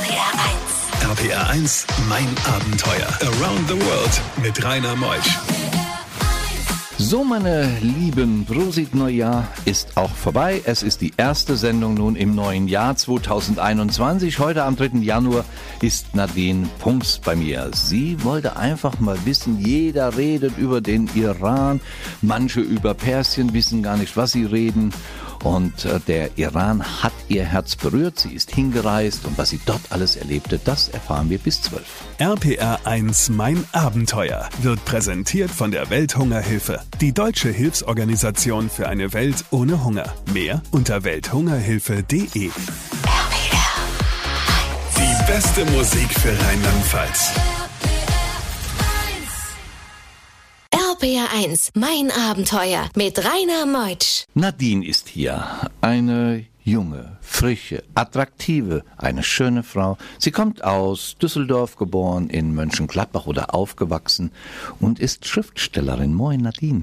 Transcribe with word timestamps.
RPR 0.00 0.32
1. 1.04 1.18
RPR 1.18 1.50
1, 1.50 1.86
mein 2.08 2.26
Abenteuer. 2.54 3.06
Around 3.20 3.68
the 3.68 3.74
World 3.74 4.22
mit 4.42 4.64
Rainer 4.64 4.96
Meusch. 4.96 5.38
So, 6.96 7.22
meine 7.22 7.68
Lieben, 7.82 8.46
Prosit 8.46 8.94
Neujahr 8.94 9.46
ist 9.66 9.98
auch 9.98 10.10
vorbei. 10.10 10.62
Es 10.64 10.82
ist 10.82 11.02
die 11.02 11.12
erste 11.18 11.56
Sendung 11.56 11.94
nun 11.94 12.16
im 12.16 12.34
neuen 12.34 12.66
Jahr 12.66 12.96
2021. 12.96 14.38
Heute 14.38 14.64
am 14.64 14.76
3. 14.76 15.00
Januar 15.00 15.44
ist 15.82 16.14
Nadine 16.14 16.66
Punks 16.78 17.18
bei 17.18 17.36
mir. 17.36 17.70
Sie 17.74 18.24
wollte 18.24 18.56
einfach 18.56 19.00
mal 19.00 19.18
wissen, 19.26 19.60
jeder 19.60 20.16
redet 20.16 20.56
über 20.56 20.80
den 20.80 21.10
Iran, 21.14 21.80
manche 22.22 22.60
über 22.60 22.94
Persien 22.94 23.52
wissen 23.52 23.82
gar 23.82 23.98
nicht, 23.98 24.16
was 24.16 24.32
sie 24.32 24.46
reden. 24.46 24.94
Und 25.42 25.84
äh, 25.84 26.00
der 26.06 26.38
Iran 26.38 26.82
hat 27.02 27.12
ihr 27.28 27.44
Herz 27.44 27.76
berührt, 27.76 28.18
sie 28.18 28.34
ist 28.34 28.50
hingereist 28.50 29.24
und 29.24 29.38
was 29.38 29.50
sie 29.50 29.60
dort 29.64 29.80
alles 29.90 30.16
erlebte, 30.16 30.60
das 30.62 30.88
erfahren 30.88 31.30
wir 31.30 31.38
bis 31.38 31.62
12. 31.62 31.82
RPR 32.18 32.80
1 32.84 33.30
Mein 33.30 33.64
Abenteuer 33.72 34.48
wird 34.62 34.84
präsentiert 34.84 35.50
von 35.50 35.70
der 35.70 35.90
Welthungerhilfe, 35.90 36.80
die 37.00 37.12
deutsche 37.12 37.50
Hilfsorganisation 37.50 38.68
für 38.68 38.88
eine 38.88 39.12
Welt 39.12 39.44
ohne 39.50 39.84
Hunger. 39.84 40.12
Mehr 40.32 40.62
unter 40.70 41.04
welthungerhilfe.de. 41.04 42.50
Die 44.96 45.26
beste 45.26 45.64
Musik 45.72 46.12
für 46.12 46.32
Rheinland-Pfalz. 46.32 47.59
RPR 51.00 51.32
1, 51.34 51.70
mein 51.76 52.10
Abenteuer 52.10 52.90
mit 52.94 53.18
Rainer 53.18 53.64
Meutsch. 53.64 54.26
Nadine 54.34 54.84
ist 54.86 55.08
hier, 55.08 55.46
eine 55.80 56.44
junge, 56.62 57.16
frische, 57.22 57.82
attraktive, 57.94 58.84
eine 58.98 59.22
schöne 59.22 59.62
Frau. 59.62 59.96
Sie 60.18 60.30
kommt 60.30 60.62
aus 60.62 61.16
Düsseldorf, 61.16 61.76
geboren 61.76 62.28
in 62.28 62.54
Mönchengladbach 62.54 63.26
oder 63.26 63.54
aufgewachsen 63.54 64.30
und 64.78 64.98
ist 64.98 65.26
Schriftstellerin. 65.26 66.12
Moin 66.12 66.40
Nadine. 66.42 66.82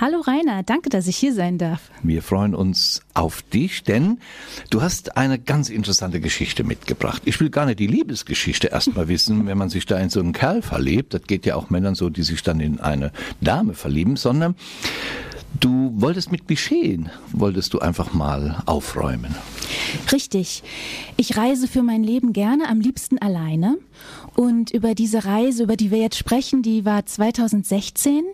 Hallo 0.00 0.20
Rainer, 0.20 0.62
danke, 0.62 0.90
dass 0.90 1.08
ich 1.08 1.16
hier 1.16 1.34
sein 1.34 1.58
darf. 1.58 1.90
Wir 2.04 2.22
freuen 2.22 2.54
uns 2.54 3.02
auf 3.14 3.42
dich, 3.42 3.82
denn 3.82 4.20
du 4.70 4.80
hast 4.80 5.16
eine 5.16 5.40
ganz 5.40 5.70
interessante 5.70 6.20
Geschichte 6.20 6.62
mitgebracht. 6.62 7.22
Ich 7.24 7.40
will 7.40 7.50
gar 7.50 7.66
nicht 7.66 7.80
die 7.80 7.88
Liebesgeschichte 7.88 8.68
erstmal 8.68 9.08
wissen, 9.08 9.46
wenn 9.48 9.58
man 9.58 9.70
sich 9.70 9.86
da 9.86 9.98
in 9.98 10.08
so 10.08 10.20
einen 10.20 10.32
Kerl 10.32 10.62
verliebt. 10.62 11.14
Das 11.14 11.22
geht 11.24 11.46
ja 11.46 11.56
auch 11.56 11.70
Männern 11.70 11.96
so, 11.96 12.10
die 12.10 12.22
sich 12.22 12.44
dann 12.44 12.60
in 12.60 12.78
eine 12.78 13.10
Dame 13.40 13.74
verlieben, 13.74 14.14
sondern 14.14 14.54
Du 15.58 15.92
wolltest 15.96 16.30
mit 16.30 16.46
Klischeen, 16.46 17.10
wolltest 17.32 17.72
du 17.72 17.78
einfach 17.80 18.12
mal 18.12 18.62
aufräumen. 18.66 19.34
Richtig. 20.12 20.62
Ich 21.16 21.36
reise 21.36 21.66
für 21.66 21.82
mein 21.82 22.04
Leben 22.04 22.32
gerne, 22.32 22.68
am 22.68 22.80
liebsten 22.80 23.18
alleine. 23.18 23.78
Und 24.36 24.70
über 24.70 24.94
diese 24.94 25.24
Reise, 25.24 25.64
über 25.64 25.76
die 25.76 25.90
wir 25.90 25.98
jetzt 25.98 26.18
sprechen, 26.18 26.62
die 26.62 26.84
war 26.84 27.06
2016. 27.06 28.24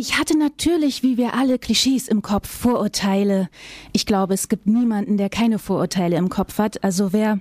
Und 0.00 0.06
ich 0.06 0.18
hatte 0.18 0.38
natürlich, 0.38 1.02
wie 1.02 1.18
wir 1.18 1.34
alle, 1.34 1.58
Klischees 1.58 2.08
im 2.08 2.22
Kopf, 2.22 2.48
Vorurteile. 2.48 3.50
Ich 3.92 4.06
glaube, 4.06 4.32
es 4.32 4.48
gibt 4.48 4.66
niemanden, 4.66 5.18
der 5.18 5.28
keine 5.28 5.58
Vorurteile 5.58 6.16
im 6.16 6.30
Kopf 6.30 6.56
hat. 6.56 6.82
Also 6.82 7.12
wer 7.12 7.38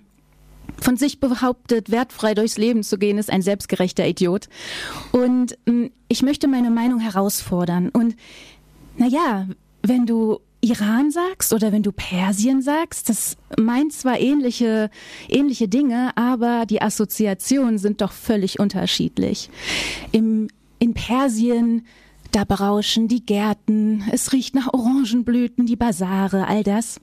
von 0.82 0.98
sich 0.98 1.22
behauptet, 1.22 1.90
wertfrei 1.90 2.34
durchs 2.34 2.58
Leben 2.58 2.84
zu 2.84 2.98
gehen, 2.98 3.18
ist 3.18 3.32
ein 3.32 3.42
selbstgerechter 3.42 4.06
Idiot. 4.06 4.50
Und 5.14 5.58
ähm, 5.68 5.92
ich 6.10 6.22
möchte 6.22 6.50
meine 6.50 6.70
Meinung 6.70 7.00
herausfordern. 7.00 7.88
Und 7.88 8.18
naja, 8.98 9.48
wenn 9.82 10.06
du 10.06 10.42
Iran 10.60 11.12
sagst 11.12 11.54
oder 11.54 11.72
wenn 11.72 11.84
du 11.84 11.94
Persien 11.94 12.62
sagst, 12.62 13.08
das 13.08 13.38
meint 13.58 13.94
zwar 13.94 14.20
ähnliche, 14.20 14.90
ähnliche 15.30 15.70
Dinge, 15.70 16.12
aber 16.18 16.66
die 16.66 16.82
Assoziationen 16.82 17.78
sind 17.78 18.02
doch 18.02 18.12
völlig 18.12 18.60
unterschiedlich. 18.60 19.50
Im, 20.12 20.50
in 20.80 20.94
Persien, 20.94 21.86
da 22.32 22.44
berauschen 22.44 23.08
die 23.08 23.26
Gärten, 23.26 24.04
es 24.12 24.32
riecht 24.34 24.56
nach 24.56 24.74
Orangenblüten, 24.74 25.66
die 25.66 25.76
Basare, 25.76 26.48
all 26.48 26.64
das 26.64 27.00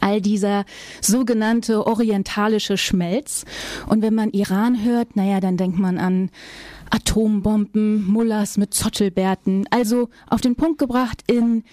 all 0.00 0.20
dieser 0.20 0.64
sogenannte 1.00 1.86
orientalische 1.86 2.76
Schmelz. 2.76 3.44
Und 3.86 4.02
wenn 4.02 4.14
man 4.14 4.30
Iran 4.30 4.82
hört, 4.82 5.16
naja, 5.16 5.40
dann 5.40 5.56
denkt 5.56 5.78
man 5.78 5.98
an 5.98 6.30
Atombomben, 6.90 8.06
Mullahs 8.06 8.56
mit 8.56 8.74
Zottelbärten. 8.74 9.66
Also 9.70 10.08
auf 10.28 10.40
den 10.40 10.56
Punkt 10.56 10.78
gebracht, 10.78 11.22
in 11.26 11.64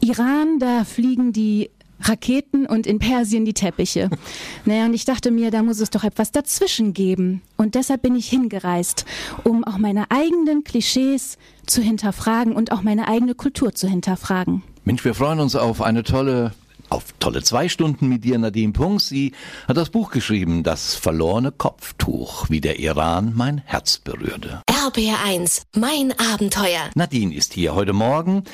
Iran, 0.00 0.58
da 0.58 0.84
fliegen 0.84 1.32
die 1.32 1.70
Raketen 2.00 2.66
und 2.66 2.86
in 2.86 2.98
Persien 2.98 3.44
die 3.44 3.54
Teppiche. 3.54 4.10
Naja, 4.66 4.86
und 4.86 4.94
ich 4.94 5.04
dachte 5.04 5.30
mir, 5.30 5.50
da 5.50 5.62
muss 5.62 5.80
es 5.80 5.90
doch 5.90 6.04
etwas 6.04 6.32
dazwischen 6.32 6.94
geben. 6.94 7.42
Und 7.58 7.74
deshalb 7.74 8.00
bin 8.02 8.14
ich 8.14 8.28
hingereist, 8.28 9.04
um 9.42 9.62
auch 9.64 9.76
meine 9.76 10.10
eigenen 10.10 10.64
Klischees 10.64 11.36
zu 11.66 11.82
hinterfragen 11.82 12.54
und 12.54 12.72
auch 12.72 12.82
meine 12.82 13.08
eigene 13.08 13.34
Kultur 13.34 13.74
zu 13.74 13.86
hinterfragen. 13.86 14.62
Mensch, 14.84 15.04
wir 15.04 15.14
freuen 15.14 15.40
uns 15.40 15.54
auf 15.54 15.82
eine 15.82 16.02
tolle 16.02 16.52
auf 16.90 17.12
tolle 17.18 17.42
zwei 17.42 17.68
Stunden 17.68 18.08
mit 18.08 18.24
dir, 18.24 18.38
Nadine 18.38 18.72
Punks. 18.72 19.08
Sie 19.08 19.32
hat 19.66 19.76
das 19.76 19.90
Buch 19.90 20.10
geschrieben, 20.10 20.62
Das 20.62 20.94
verlorene 20.94 21.50
Kopftuch, 21.50 22.48
wie 22.50 22.60
der 22.60 22.78
Iran 22.78 23.32
mein 23.34 23.58
Herz 23.58 23.98
berührte. 23.98 24.62
RBR1, 24.70 25.62
mein 25.76 26.12
Abenteuer. 26.18 26.90
Nadine 26.94 27.34
ist 27.34 27.54
hier 27.54 27.74
heute 27.74 27.92
Morgen. 27.92 28.44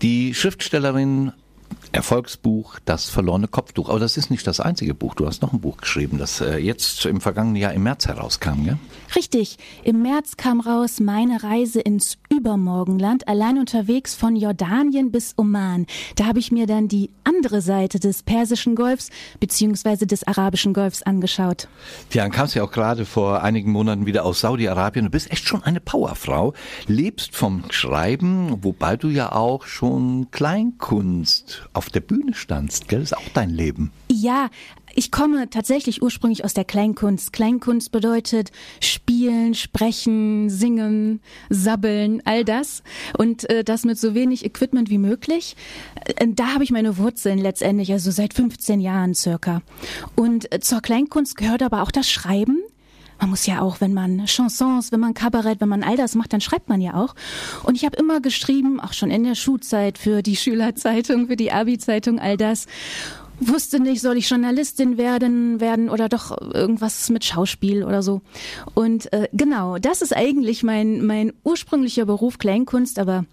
Die 0.00 0.32
Schriftstellerin 0.32 1.32
Erfolgsbuch 1.92 2.78
Das 2.84 3.08
verlorene 3.08 3.48
Kopftuch. 3.48 3.88
Aber 3.88 4.00
das 4.00 4.16
ist 4.16 4.30
nicht 4.30 4.46
das 4.46 4.60
einzige 4.60 4.94
Buch. 4.94 5.14
Du 5.14 5.26
hast 5.26 5.42
noch 5.42 5.52
ein 5.52 5.60
Buch 5.60 5.76
geschrieben, 5.76 6.18
das 6.18 6.40
äh, 6.40 6.56
jetzt 6.56 7.04
im 7.06 7.20
vergangenen 7.20 7.56
Jahr 7.56 7.72
im 7.72 7.82
März 7.82 8.06
herauskam, 8.06 8.64
ja? 8.64 8.78
Richtig. 9.14 9.58
Im 9.84 10.02
März 10.02 10.36
kam 10.36 10.60
raus 10.60 11.00
Meine 11.00 11.42
Reise 11.42 11.80
ins 11.80 12.18
Übermorgenland, 12.42 13.28
allein 13.28 13.56
unterwegs 13.56 14.16
von 14.16 14.34
Jordanien 14.34 15.12
bis 15.12 15.34
Oman. 15.36 15.86
Da 16.16 16.26
habe 16.26 16.40
ich 16.40 16.50
mir 16.50 16.66
dann 16.66 16.88
die 16.88 17.08
andere 17.22 17.60
Seite 17.60 18.00
des 18.00 18.24
Persischen 18.24 18.74
Golfs 18.74 19.10
beziehungsweise 19.38 20.08
des 20.08 20.26
Arabischen 20.26 20.74
Golfs 20.74 21.04
angeschaut. 21.04 21.68
Tja, 22.10 22.24
dann 22.24 22.32
kamst 22.32 22.56
ja 22.56 22.64
auch 22.64 22.72
gerade 22.72 23.04
vor 23.04 23.44
einigen 23.44 23.70
Monaten 23.70 24.06
wieder 24.06 24.24
aus 24.24 24.40
Saudi-Arabien. 24.40 25.04
Du 25.04 25.10
bist 25.12 25.30
echt 25.30 25.46
schon 25.46 25.62
eine 25.62 25.78
Powerfrau, 25.78 26.52
lebst 26.88 27.36
vom 27.36 27.62
Schreiben, 27.70 28.64
wobei 28.64 28.96
du 28.96 29.08
ja 29.08 29.30
auch 29.30 29.64
schon 29.66 30.32
Kleinkunst 30.32 31.68
auf 31.74 31.90
der 31.90 32.00
Bühne 32.00 32.34
standst, 32.34 32.88
gell? 32.88 32.98
Das 32.98 33.12
ist 33.12 33.18
auch 33.18 33.32
dein 33.34 33.50
Leben. 33.50 33.92
Ja, 34.10 34.50
ich 34.94 35.10
komme 35.10 35.48
tatsächlich 35.50 36.02
ursprünglich 36.02 36.44
aus 36.44 36.54
der 36.54 36.64
Kleinkunst. 36.64 37.32
Kleinkunst 37.32 37.92
bedeutet 37.92 38.50
spielen, 38.80 39.54
sprechen, 39.54 40.50
singen, 40.50 41.20
sabbeln, 41.50 42.22
all 42.24 42.44
das. 42.44 42.82
Und 43.16 43.48
äh, 43.50 43.64
das 43.64 43.84
mit 43.84 43.98
so 43.98 44.14
wenig 44.14 44.44
Equipment 44.44 44.90
wie 44.90 44.98
möglich. 44.98 45.56
Äh, 46.16 46.28
da 46.28 46.54
habe 46.54 46.64
ich 46.64 46.70
meine 46.70 46.98
Wurzeln 46.98 47.38
letztendlich, 47.38 47.92
also 47.92 48.10
seit 48.10 48.34
15 48.34 48.80
Jahren 48.80 49.14
circa. 49.14 49.62
Und 50.16 50.52
äh, 50.52 50.60
zur 50.60 50.80
Kleinkunst 50.80 51.36
gehört 51.36 51.62
aber 51.62 51.82
auch 51.82 51.90
das 51.90 52.10
Schreiben. 52.10 52.58
Man 53.22 53.30
muss 53.30 53.46
ja 53.46 53.60
auch, 53.60 53.80
wenn 53.80 53.94
man 53.94 54.26
Chansons, 54.26 54.90
wenn 54.90 54.98
man 54.98 55.14
Kabarett, 55.14 55.60
wenn 55.60 55.68
man 55.68 55.84
all 55.84 55.96
das 55.96 56.16
macht, 56.16 56.32
dann 56.32 56.40
schreibt 56.40 56.68
man 56.68 56.80
ja 56.80 56.94
auch. 56.94 57.14
Und 57.62 57.76
ich 57.76 57.84
habe 57.84 57.96
immer 57.96 58.20
geschrieben, 58.20 58.80
auch 58.80 58.92
schon 58.92 59.12
in 59.12 59.22
der 59.22 59.36
Schulzeit 59.36 59.96
für 59.96 60.22
die 60.22 60.34
Schülerzeitung, 60.34 61.28
für 61.28 61.36
die 61.36 61.52
Abi-Zeitung, 61.52 62.18
all 62.18 62.36
das 62.36 62.66
wusste 63.40 63.80
nicht, 63.80 64.00
soll 64.00 64.16
ich 64.16 64.28
Journalistin 64.28 64.96
werden, 64.98 65.60
werden 65.60 65.88
oder 65.88 66.08
doch 66.08 66.36
irgendwas 66.40 67.10
mit 67.10 67.24
Schauspiel 67.24 67.84
oder 67.84 68.02
so. 68.02 68.22
Und 68.74 69.12
äh, 69.12 69.28
genau, 69.32 69.78
das 69.78 70.02
ist 70.02 70.14
eigentlich 70.14 70.62
mein, 70.62 71.04
mein 71.04 71.32
ursprünglicher 71.44 72.04
Beruf 72.04 72.38
Kleinkunst, 72.38 72.98
aber 72.98 73.24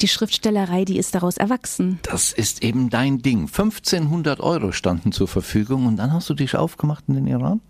die 0.00 0.08
Schriftstellerei, 0.08 0.84
die 0.84 0.98
ist 0.98 1.14
daraus 1.14 1.36
erwachsen. 1.36 1.98
Das 2.02 2.32
ist 2.32 2.62
eben 2.62 2.90
dein 2.90 3.22
Ding. 3.22 3.42
1500 3.42 4.40
Euro 4.40 4.72
standen 4.72 5.12
zur 5.12 5.28
Verfügung 5.28 5.86
und 5.86 5.96
dann 5.96 6.12
hast 6.12 6.28
du 6.30 6.34
dich 6.34 6.56
aufgemacht 6.56 7.04
in 7.08 7.14
den 7.14 7.26
Iran? 7.26 7.60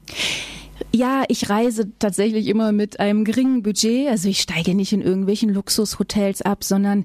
Ja, 0.93 1.25
ich 1.29 1.49
reise 1.49 1.91
tatsächlich 1.99 2.47
immer 2.49 2.73
mit 2.73 3.01
einem 3.01 3.25
geringen 3.25 3.63
Budget. 3.63 4.09
Also 4.09 4.29
ich 4.29 4.41
steige 4.41 4.75
nicht 4.75 4.93
in 4.93 5.03
irgendwelchen 5.03 5.53
Luxushotels 5.53 6.43
ab, 6.43 6.65
sondern 6.65 7.05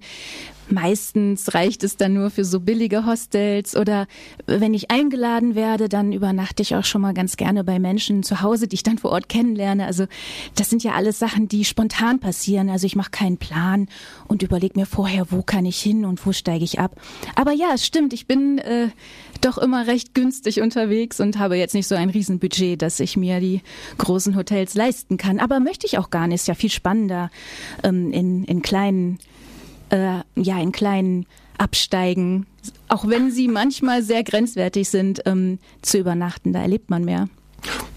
Meistens 0.70 1.54
reicht 1.54 1.84
es 1.84 1.96
dann 1.96 2.14
nur 2.14 2.30
für 2.30 2.44
so 2.44 2.60
billige 2.60 3.06
Hostels 3.06 3.76
oder 3.76 4.06
wenn 4.48 4.74
ich 4.74 4.92
eingeladen 4.92 5.56
werde, 5.56 5.88
dann 5.88 6.12
übernachte 6.12 6.62
ich 6.62 6.76
auch 6.76 6.84
schon 6.84 7.02
mal 7.02 7.14
ganz 7.14 7.38
gerne 7.38 7.64
bei 7.64 7.80
Menschen 7.80 8.22
zu 8.22 8.42
Hause, 8.42 8.68
die 8.68 8.76
ich 8.76 8.84
dann 8.84 8.98
vor 8.98 9.12
Ort 9.12 9.30
kennenlerne. 9.30 9.86
Also 9.86 10.08
das 10.56 10.70
sind 10.70 10.84
ja 10.84 10.92
alles 10.92 11.20
Sachen, 11.20 11.48
die 11.48 11.64
spontan 11.64 12.20
passieren. 12.20 12.70
Also 12.70 12.86
ich 12.86 12.98
mache 12.98 13.12
keinen 13.12 13.38
Plan 13.38 13.88
und 14.28 14.44
überlege 14.44 14.78
mir 14.78 14.86
vorher, 14.86 15.32
wo 15.32 15.42
kann 15.42 15.66
ich 15.66 15.80
hin 15.80 16.04
und 16.04 16.26
wo 16.26 16.34
steige 16.34 16.66
ich 16.66 16.80
ab. 16.80 17.00
Aber 17.36 17.54
ja, 17.54 17.70
es 17.74 17.86
stimmt, 17.86 18.12
ich 18.12 18.28
bin 18.28 18.58
äh, 18.58 18.90
doch 19.40 19.58
immer 19.58 19.88
recht 19.88 20.14
günstig 20.14 20.62
unterwegs 20.62 21.20
und 21.20 21.38
habe 21.38 21.58
jetzt 21.58 21.74
nicht 21.74 21.88
so 21.88 21.96
ein 21.96 22.10
Riesenbudget, 22.10 22.82
dass 22.82 23.00
ich 23.00 23.18
mir 23.18 23.40
die 23.40 23.62
großen 23.98 24.36
Hotels 24.36 24.76
leisten 24.76 25.18
kann. 25.18 25.40
Aber 25.40 25.60
möchte 25.60 25.86
ich 25.86 25.98
auch 25.98 26.10
gar 26.10 26.28
nicht. 26.28 26.42
Ist 26.42 26.48
ja 26.48 26.54
viel 26.54 26.72
spannender 26.72 27.30
ähm, 27.84 28.12
in, 28.12 28.44
in 28.44 28.62
kleinen 28.62 29.20
äh, 29.90 30.20
ja 30.36 30.62
in 30.62 30.72
kleinen 30.72 31.26
Absteigen, 31.58 32.46
auch 32.88 33.08
wenn 33.08 33.32
sie 33.32 33.48
manchmal 33.48 34.04
sehr 34.04 34.24
grenzwertig 34.24 34.90
sind, 34.90 35.22
ähm, 35.26 35.60
zu 35.82 35.98
übernachten. 35.98 36.54
Da 36.54 36.62
erlebt 36.62 36.90
man 36.90 37.04
mehr. 37.04 37.30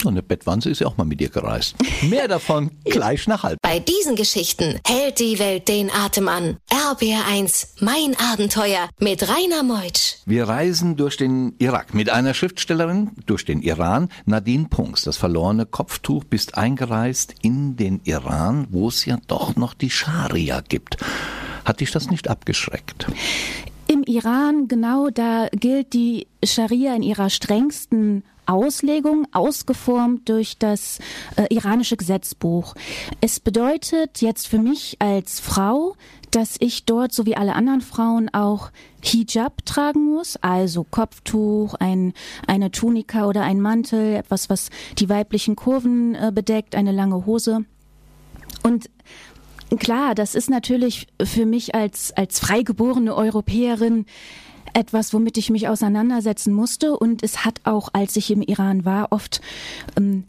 Und 0.04 0.12
eine 0.12 0.22
Bettwanze 0.22 0.70
ist 0.70 0.80
ja 0.80 0.86
auch 0.86 0.96
mal 0.96 1.04
mit 1.04 1.20
dir 1.20 1.28
gereist. 1.28 1.76
Mehr 2.02 2.28
davon 2.28 2.70
gleich 2.84 3.26
nach 3.26 3.42
halb. 3.42 3.58
Bei 3.62 3.78
diesen 3.78 4.16
Geschichten 4.16 4.80
hält 4.86 5.18
die 5.20 5.38
Welt 5.38 5.68
den 5.68 5.90
Atem 5.90 6.28
an. 6.28 6.56
RBR1, 6.70 7.68
mein 7.80 8.16
Abenteuer 8.32 8.88
mit 8.98 9.28
Rainer 9.28 9.62
Meutsch. 9.62 10.16
Wir 10.24 10.48
reisen 10.48 10.96
durch 10.96 11.16
den 11.16 11.54
Irak 11.58 11.92
mit 11.94 12.08
einer 12.10 12.34
Schriftstellerin, 12.34 13.10
durch 13.26 13.44
den 13.44 13.60
Iran. 13.62 14.08
Nadine 14.24 14.68
Punks, 14.68 15.02
das 15.02 15.16
verlorene 15.16 15.66
Kopftuch, 15.66 16.24
bist 16.24 16.56
eingereist 16.56 17.34
in 17.42 17.76
den 17.76 18.00
Iran, 18.04 18.66
wo 18.70 18.88
es 18.88 19.04
ja 19.04 19.18
doch 19.26 19.56
noch 19.56 19.74
die 19.74 19.90
Scharia 19.90 20.62
gibt. 20.66 20.96
Hat 21.64 21.80
dich 21.80 21.90
das 21.90 22.10
nicht 22.10 22.28
abgeschreckt? 22.28 23.06
Im 23.86 24.04
Iran, 24.04 24.68
genau, 24.68 25.10
da 25.10 25.48
gilt 25.52 25.94
die 25.94 26.28
Scharia 26.44 26.94
in 26.94 27.02
ihrer 27.02 27.28
strengsten 27.28 28.22
Auslegung, 28.50 29.26
ausgeformt 29.32 30.28
durch 30.28 30.58
das 30.58 30.98
äh, 31.36 31.52
iranische 31.54 31.96
Gesetzbuch. 31.96 32.74
Es 33.20 33.40
bedeutet 33.40 34.20
jetzt 34.20 34.48
für 34.48 34.58
mich 34.58 34.96
als 34.98 35.40
Frau, 35.40 35.94
dass 36.30 36.56
ich 36.60 36.84
dort, 36.84 37.12
so 37.12 37.26
wie 37.26 37.36
alle 37.36 37.54
anderen 37.54 37.80
Frauen, 37.80 38.28
auch 38.32 38.70
Hijab 39.02 39.64
tragen 39.64 40.14
muss, 40.14 40.36
also 40.36 40.84
Kopftuch, 40.84 41.74
ein, 41.74 42.12
eine 42.46 42.70
Tunika 42.70 43.26
oder 43.26 43.42
ein 43.42 43.60
Mantel, 43.60 44.16
etwas, 44.16 44.50
was 44.50 44.70
die 44.98 45.08
weiblichen 45.08 45.56
Kurven 45.56 46.14
äh, 46.14 46.30
bedeckt, 46.32 46.74
eine 46.74 46.92
lange 46.92 47.26
Hose. 47.26 47.64
Und 48.62 48.90
klar, 49.78 50.14
das 50.14 50.34
ist 50.34 50.50
natürlich 50.50 51.06
für 51.22 51.46
mich 51.46 51.74
als, 51.74 52.12
als 52.16 52.38
freigeborene 52.38 53.14
Europäerin 53.14 54.06
etwas, 54.74 55.12
womit 55.12 55.36
ich 55.36 55.50
mich 55.50 55.68
auseinandersetzen 55.68 56.52
musste. 56.52 56.96
Und 56.96 57.22
es 57.22 57.44
hat 57.44 57.60
auch, 57.64 57.90
als 57.92 58.16
ich 58.16 58.30
im 58.30 58.42
Iran 58.42 58.84
war, 58.84 59.12
oft 59.12 59.40
ähm, 59.96 60.24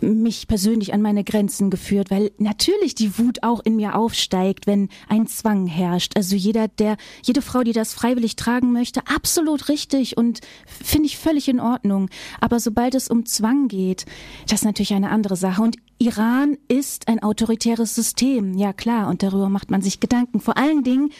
mich 0.00 0.46
persönlich 0.48 0.92
an 0.94 1.02
meine 1.02 1.24
Grenzen 1.24 1.70
geführt, 1.70 2.10
weil 2.10 2.30
natürlich 2.38 2.94
die 2.94 3.18
Wut 3.18 3.42
auch 3.42 3.60
in 3.64 3.76
mir 3.76 3.94
aufsteigt, 3.94 4.66
wenn 4.66 4.88
ein 5.08 5.26
Zwang 5.26 5.66
herrscht. 5.66 6.16
Also 6.16 6.36
jeder, 6.36 6.68
der, 6.68 6.96
jede 7.22 7.42
Frau, 7.42 7.62
die 7.62 7.72
das 7.72 7.94
freiwillig 7.94 8.36
tragen 8.36 8.72
möchte, 8.72 9.02
absolut 9.06 9.68
richtig 9.68 10.16
und 10.16 10.40
finde 10.66 11.06
ich 11.06 11.18
völlig 11.18 11.48
in 11.48 11.60
Ordnung. 11.60 12.10
Aber 12.40 12.60
sobald 12.60 12.94
es 12.94 13.08
um 13.08 13.26
Zwang 13.26 13.68
geht, 13.68 14.06
das 14.48 14.60
ist 14.60 14.64
natürlich 14.64 14.94
eine 14.94 15.10
andere 15.10 15.36
Sache. 15.36 15.62
Und 15.62 15.76
Iran 15.98 16.56
ist 16.68 17.08
ein 17.08 17.22
autoritäres 17.22 17.94
System, 17.94 18.56
ja 18.56 18.72
klar, 18.72 19.08
und 19.08 19.22
darüber 19.22 19.48
macht 19.48 19.70
man 19.70 19.82
sich 19.82 20.00
Gedanken. 20.00 20.40
Vor 20.40 20.56
allen 20.56 20.84
Dingen 20.84 21.10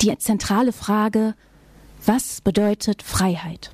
die 0.00 0.16
zentrale 0.18 0.72
Frage, 0.72 1.34
was 2.06 2.40
bedeutet 2.40 3.02
Freiheit? 3.02 3.70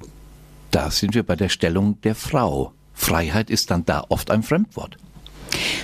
Da 0.70 0.90
sind 0.90 1.14
wir 1.14 1.22
bei 1.22 1.36
der 1.36 1.48
Stellung 1.48 2.00
der 2.00 2.14
Frau. 2.14 2.72
Freiheit 2.94 3.50
ist 3.50 3.70
dann 3.70 3.84
da 3.84 4.04
oft 4.08 4.30
ein 4.30 4.42
Fremdwort. 4.42 4.96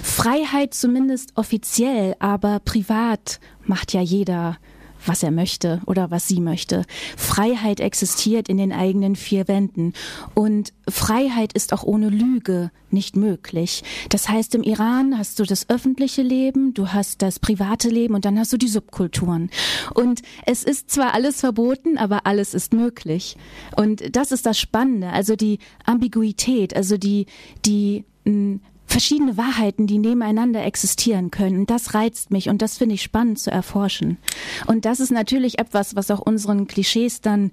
Freiheit 0.03 0.73
zumindest 0.73 1.37
offiziell, 1.37 2.17
aber 2.19 2.61
privat 2.61 3.39
macht 3.65 3.93
ja 3.93 4.01
jeder 4.01 4.57
was 5.07 5.23
er 5.23 5.31
möchte 5.31 5.81
oder 5.87 6.11
was 6.11 6.29
sie 6.29 6.41
möchte. 6.41 6.85
Freiheit 7.17 7.81
existiert 7.81 8.49
in 8.49 8.57
den 8.57 8.73
eigenen 8.73 9.17
vier 9.17 9.49
Wänden. 9.49 9.93
Und 10.35 10.73
Freiheit 10.89 11.53
ist 11.53 11.73
auch 11.73 11.83
ohne 11.83 12.09
Lüge 12.09 12.71
nicht 12.91 13.17
möglich. 13.17 13.83
Das 14.09 14.29
heißt, 14.29 14.55
im 14.55 14.63
Iran 14.63 15.19
hast 15.19 15.39
du 15.39 15.45
das 15.45 15.69
öffentliche 15.69 16.23
Leben, 16.23 16.75
du 16.75 16.89
hast 16.89 17.23
das 17.23 17.39
private 17.39 17.89
Leben 17.89 18.15
und 18.15 18.25
dann 18.25 18.39
hast 18.39 18.53
du 18.53 18.57
die 18.57 18.69
Subkulturen. 18.69 19.51
Und 19.95 20.23
es 20.47 20.65
ist 20.65 20.91
zwar 20.91 21.15
alles 21.15 21.41
verboten, 21.41 21.99
aber 21.99 22.27
alles 22.27 22.55
ist 22.55 22.73
möglich. 22.73 23.37
Und 23.77 24.17
das 24.17 24.33
ist 24.33 24.47
das 24.47 24.59
Spannende, 24.59 25.11
also 25.11 25.37
die 25.37 25.59
Ambiguität, 25.85 26.75
also 26.75 26.97
die, 26.97 27.27
die 27.65 28.05
hm, 28.25 28.61
verschiedene 28.89 29.37
Wahrheiten, 29.37 29.87
die 29.87 29.99
nebeneinander 29.99 30.65
existieren 30.65 31.31
können. 31.31 31.67
Das 31.67 31.95
reizt 31.95 32.31
mich 32.31 32.49
und 32.49 32.63
das 32.63 32.79
finde 32.79 32.97
ich 32.97 33.03
spannend 33.03 33.39
zu 33.39 33.51
erforschen. 33.51 34.17
Und 34.67 34.85
das 34.85 34.99
ist 34.99 35.13
natürlich 35.13 35.59
etwas, 35.59 35.95
was 35.95 36.11
auch 36.11 36.21
unseren 36.21 36.67
Klischees 36.67 37.21
dann 37.21 37.53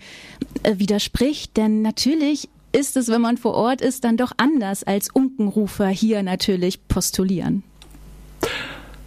äh, 0.63 0.79
widerspricht, 0.79 1.55
denn 1.57 1.81
natürlich 1.81 2.49
ist 2.71 2.97
es, 2.97 3.07
wenn 3.07 3.21
man 3.21 3.37
vor 3.37 3.53
Ort 3.53 3.81
ist, 3.81 4.03
dann 4.03 4.17
doch 4.17 4.33
anders 4.37 4.83
als 4.83 5.09
Unkenrufer 5.09 5.87
hier 5.87 6.23
natürlich 6.23 6.87
postulieren. 6.87 7.63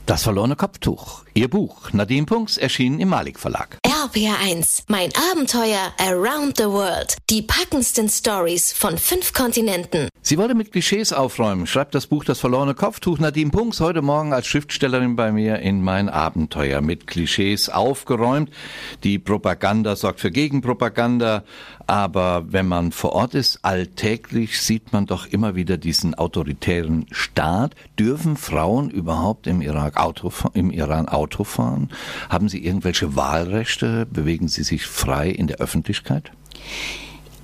Das 0.09 0.23
verlorene 0.23 0.57
Kopftuch. 0.57 1.25
Ihr 1.35 1.49
Buch 1.49 1.93
Nadine 1.93 2.25
Punks 2.25 2.57
erschien 2.57 2.99
im 2.99 3.11
Malik 3.11 3.39
Verlag. 3.39 3.77
RPR1, 3.85 4.85
mein 4.89 5.11
Abenteuer 5.31 5.93
Around 5.99 6.57
the 6.57 6.65
World. 6.65 7.19
Die 7.29 7.43
packendsten 7.43 8.09
Stories 8.09 8.73
von 8.73 8.97
fünf 8.97 9.35
Kontinenten. 9.35 10.09
Sie 10.23 10.39
wollte 10.39 10.55
mit 10.55 10.73
Klischees 10.73 11.13
aufräumen, 11.13 11.67
schreibt 11.67 11.95
das 11.95 12.07
Buch 12.07 12.25
Das 12.25 12.41
verlorene 12.41 12.73
Kopftuch. 12.75 13.19
Nadine 13.19 13.51
Punks 13.51 13.81
heute 13.81 14.01
Morgen 14.01 14.33
als 14.33 14.47
Schriftstellerin 14.47 15.15
bei 15.15 15.31
mir 15.31 15.59
in 15.59 15.83
mein 15.83 16.09
Abenteuer 16.09 16.81
mit 16.81 17.07
Klischees 17.07 17.69
aufgeräumt. 17.69 18.51
Die 19.05 19.19
Propaganda 19.19 19.95
sorgt 19.95 20.21
für 20.21 20.31
Gegenpropaganda, 20.31 21.45
aber 21.89 22.45
wenn 22.53 22.69
man 22.69 22.93
vor 22.93 23.15
Ort 23.15 23.35
ist, 23.35 23.61
alltäglich 23.63 24.61
sieht 24.61 24.93
man 24.93 25.07
doch 25.07 25.25
immer 25.25 25.55
wieder 25.55 25.79
diesen 25.79 26.15
autoritären 26.15 27.07
Staat. 27.11 27.75
Dürfen 27.99 28.37
Frauen 28.37 28.91
überhaupt 28.91 29.47
im 29.47 29.63
Irak 29.63 29.97
Auto, 29.97 30.31
im 30.53 30.71
Iran 30.71 31.09
Auto 31.09 31.45
fahren? 31.45 31.89
Haben 32.29 32.51
sie 32.51 32.63
irgendwelche 32.63 33.17
Wahlrechte? 33.17 34.05
Bewegen 34.05 34.49
sie 34.49 34.65
sich 34.65 34.85
frei 34.85 35.31
in 35.31 35.47
der 35.47 35.61
Öffentlichkeit? 35.61 36.31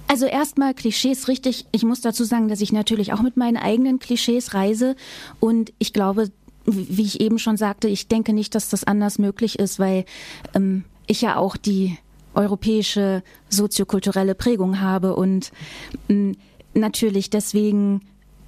Also 0.08 0.26
erstmal 0.26 0.75
Klischees 0.75 1.26
richtig. 1.26 1.64
Ich 1.73 1.82
muss 1.82 2.02
dazu 2.02 2.25
sagen, 2.25 2.49
dass 2.49 2.61
ich 2.61 2.70
natürlich 2.70 3.14
auch 3.14 3.23
mit 3.23 3.38
meinen 3.38 3.56
eigenen 3.56 3.99
Klischees 3.99 4.52
reise 4.52 4.94
und 5.40 5.73
ich 5.79 5.94
glaube, 5.94 6.31
wie 6.67 7.02
ich 7.02 7.23
eben 7.23 7.38
schon 7.38 7.56
sagte, 7.56 7.88
ich 7.88 8.08
denke 8.08 8.35
nicht, 8.35 8.55
dass 8.55 8.69
das 8.69 8.85
anders 8.85 9.19
möglich 9.19 9.58
ist, 9.58 9.79
weil 9.79 10.05
ähm, 10.55 10.85
ich 11.06 11.23
ja 11.23 11.37
auch 11.37 11.56
die 11.56 11.97
europäische 12.35 13.23
soziokulturelle 13.49 14.35
Prägung 14.35 14.81
habe 14.81 15.15
und 15.17 15.53
ähm, 16.09 16.37
natürlich 16.75 17.31
deswegen 17.31 18.01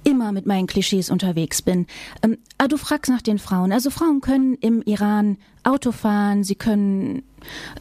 immer 0.03 0.31
mit 0.31 0.45
meinen 0.45 0.67
Klischees 0.67 1.09
unterwegs 1.09 1.61
bin. 1.61 1.85
Ähm, 2.23 2.37
ah, 2.57 2.67
du 2.67 2.77
fragst 2.77 3.11
nach 3.11 3.21
den 3.21 3.39
Frauen. 3.39 3.71
Also 3.71 3.89
Frauen 3.89 4.21
können 4.21 4.55
im 4.55 4.81
Iran 4.83 5.37
Auto 5.63 5.91
fahren, 5.91 6.43
sie 6.43 6.55
können 6.55 7.23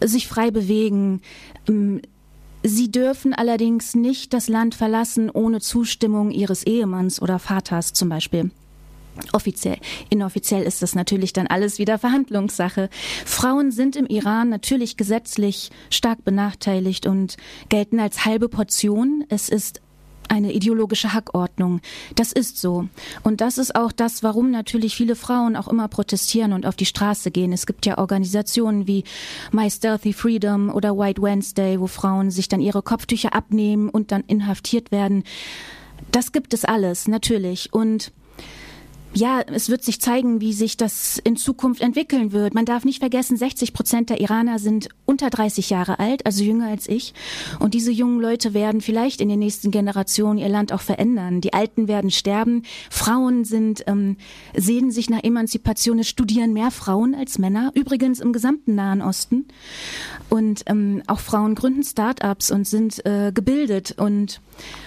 sich 0.02 0.26
frei 0.26 0.50
bewegen. 0.50 1.20
Ähm, 1.68 2.02
sie 2.64 2.90
dürfen 2.90 3.32
allerdings 3.32 3.94
nicht 3.94 4.32
das 4.32 4.48
Land 4.48 4.74
verlassen 4.74 5.30
ohne 5.30 5.60
Zustimmung 5.60 6.32
ihres 6.32 6.64
Ehemanns 6.66 7.22
oder 7.22 7.38
Vaters 7.38 7.92
zum 7.92 8.08
Beispiel. 8.08 8.50
Offiziell. 9.32 9.78
Inoffiziell 10.10 10.62
ist 10.62 10.82
das 10.82 10.94
natürlich 10.94 11.32
dann 11.32 11.46
alles 11.46 11.78
wieder 11.78 11.98
Verhandlungssache. 11.98 12.88
Frauen 13.24 13.70
sind 13.70 13.96
im 13.96 14.06
Iran 14.06 14.48
natürlich 14.48 14.96
gesetzlich 14.96 15.70
stark 15.90 16.24
benachteiligt 16.24 17.06
und 17.06 17.36
gelten 17.68 18.00
als 18.00 18.24
halbe 18.24 18.48
Portion. 18.48 19.24
Es 19.28 19.48
ist 19.48 19.80
eine 20.28 20.52
ideologische 20.52 21.12
Hackordnung. 21.12 21.80
Das 22.14 22.32
ist 22.32 22.58
so. 22.58 22.88
Und 23.22 23.40
das 23.40 23.58
ist 23.58 23.74
auch 23.74 23.92
das, 23.92 24.22
warum 24.22 24.50
natürlich 24.50 24.96
viele 24.96 25.16
Frauen 25.16 25.56
auch 25.56 25.68
immer 25.68 25.88
protestieren 25.88 26.52
und 26.52 26.66
auf 26.66 26.76
die 26.76 26.86
Straße 26.86 27.30
gehen. 27.30 27.52
Es 27.52 27.66
gibt 27.66 27.86
ja 27.86 27.98
Organisationen 27.98 28.86
wie 28.86 29.04
My 29.52 29.70
Stealthy 29.70 30.12
Freedom 30.12 30.70
oder 30.70 30.96
White 30.96 31.22
Wednesday, 31.22 31.80
wo 31.80 31.86
Frauen 31.86 32.30
sich 32.30 32.48
dann 32.48 32.60
ihre 32.60 32.82
Kopftücher 32.82 33.34
abnehmen 33.34 33.88
und 33.88 34.12
dann 34.12 34.24
inhaftiert 34.26 34.90
werden. 34.90 35.24
Das 36.12 36.32
gibt 36.32 36.54
es 36.54 36.64
alles, 36.64 37.08
natürlich. 37.08 37.72
Und 37.72 38.12
ja, 39.14 39.40
es 39.40 39.70
wird 39.70 39.82
sich 39.82 40.00
zeigen, 40.00 40.40
wie 40.40 40.52
sich 40.52 40.76
das 40.76 41.18
in 41.24 41.36
Zukunft 41.36 41.80
entwickeln 41.80 42.32
wird. 42.32 42.54
Man 42.54 42.66
darf 42.66 42.84
nicht 42.84 42.98
vergessen, 42.98 43.36
60 43.36 43.72
Prozent 43.72 44.10
der 44.10 44.20
Iraner 44.20 44.58
sind 44.58 44.88
unter 45.06 45.30
30 45.30 45.70
Jahre 45.70 45.98
alt, 45.98 46.26
also 46.26 46.42
jünger 46.44 46.68
als 46.68 46.88
ich. 46.88 47.14
Und 47.58 47.74
diese 47.74 47.90
jungen 47.90 48.20
Leute 48.20 48.52
werden 48.52 48.80
vielleicht 48.80 49.20
in 49.20 49.28
den 49.28 49.38
nächsten 49.38 49.70
Generationen 49.70 50.38
ihr 50.38 50.48
Land 50.48 50.72
auch 50.72 50.82
verändern. 50.82 51.40
Die 51.40 51.54
Alten 51.54 51.88
werden 51.88 52.10
sterben. 52.10 52.62
Frauen 52.90 53.44
sind, 53.44 53.84
ähm, 53.86 54.16
sehen 54.54 54.90
sich 54.90 55.08
nach 55.08 55.24
Emanzipation. 55.24 55.98
Es 55.98 56.08
studieren 56.08 56.52
mehr 56.52 56.70
Frauen 56.70 57.14
als 57.14 57.38
Männer. 57.38 57.70
Übrigens 57.74 58.20
im 58.20 58.32
gesamten 58.32 58.74
Nahen 58.74 59.00
Osten. 59.00 59.46
Und 60.28 60.64
ähm, 60.66 61.02
auch 61.06 61.20
Frauen 61.20 61.54
gründen 61.54 61.84
Start-ups 61.84 62.50
und 62.50 62.66
sind 62.66 63.04
äh, 63.06 63.32
gebildet 63.32 63.94
und 63.96 64.40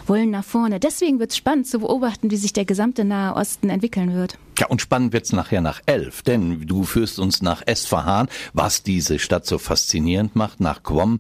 wollen 0.08 0.32
nach 0.32 0.44
vorne. 0.44 0.80
Deswegen 0.80 1.20
wird 1.20 1.32
es 1.32 1.38
spannend 1.38 1.68
zu 1.68 1.80
beobachten, 1.80 2.32
wie 2.32 2.38
sich 2.38 2.54
der 2.54 2.66
gesamte 2.66 3.06
Nahe 3.06 3.36
Osten 3.36 3.70
entwickeln 3.70 4.09
wird. 4.14 4.38
Ja, 4.58 4.68
und 4.68 4.82
spannend 4.82 5.14
wird's 5.14 5.32
nachher 5.32 5.62
nach 5.62 5.82
elf, 5.86 6.22
denn 6.22 6.66
du 6.68 6.84
führst 6.84 7.20
uns 7.20 7.42
nach 7.42 7.62
Esfahan, 7.66 8.28
was 8.54 8.84
diese 8.84 9.20
Stadt 9.20 9.46
so 9.46 9.58
faszinierend 9.58 10.36
macht, 10.36 10.60
nach 10.60 10.84
Qom. 10.84 11.20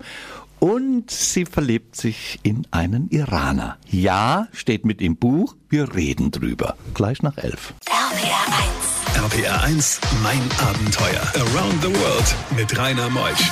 Und 0.60 1.10
sie 1.10 1.46
verliebt 1.46 1.96
sich 1.96 2.40
in 2.44 2.68
einen 2.72 3.10
Iraner. 3.10 3.78
Ja, 3.90 4.50
steht 4.52 4.86
mit 4.86 5.02
im 5.02 5.16
Buch, 5.16 5.56
wir 5.70 5.96
reden 5.96 6.32
drüber. 6.32 6.76
Gleich 6.94 7.22
nach 7.22 7.38
elf. 7.38 7.74
RPR 7.86 9.24
1. 9.24 9.34
RPR 9.34 9.64
1, 9.64 10.02
mein 10.22 10.42
Abenteuer. 10.60 11.22
Around 11.36 11.82
the 11.82 11.94
World 12.02 12.36
mit 12.58 12.78
Rainer 12.78 13.10
Meusch. 13.10 13.52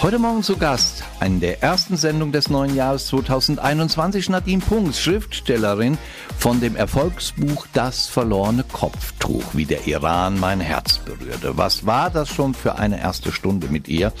Heute 0.00 0.20
Morgen 0.20 0.44
zu 0.44 0.56
Gast 0.56 1.02
in 1.20 1.40
der 1.40 1.60
ersten 1.60 1.96
Sendung 1.96 2.30
des 2.30 2.48
neuen 2.48 2.76
Jahres 2.76 3.08
2021 3.08 4.28
Nadine 4.28 4.62
Punks, 4.62 5.00
Schriftstellerin 5.00 5.98
von 6.38 6.60
dem 6.60 6.76
Erfolgsbuch 6.76 7.66
Das 7.72 8.06
verlorene 8.06 8.62
Kopftuch, 8.62 9.42
wie 9.54 9.64
der 9.64 9.88
Iran 9.88 10.38
mein 10.38 10.60
Herz 10.60 10.98
berührte. 10.98 11.58
Was 11.58 11.84
war 11.84 12.10
das 12.10 12.28
schon 12.28 12.54
für 12.54 12.76
eine 12.76 13.00
erste 13.00 13.32
Stunde 13.32 13.66
mit 13.66 13.88
ihr, 13.88 14.12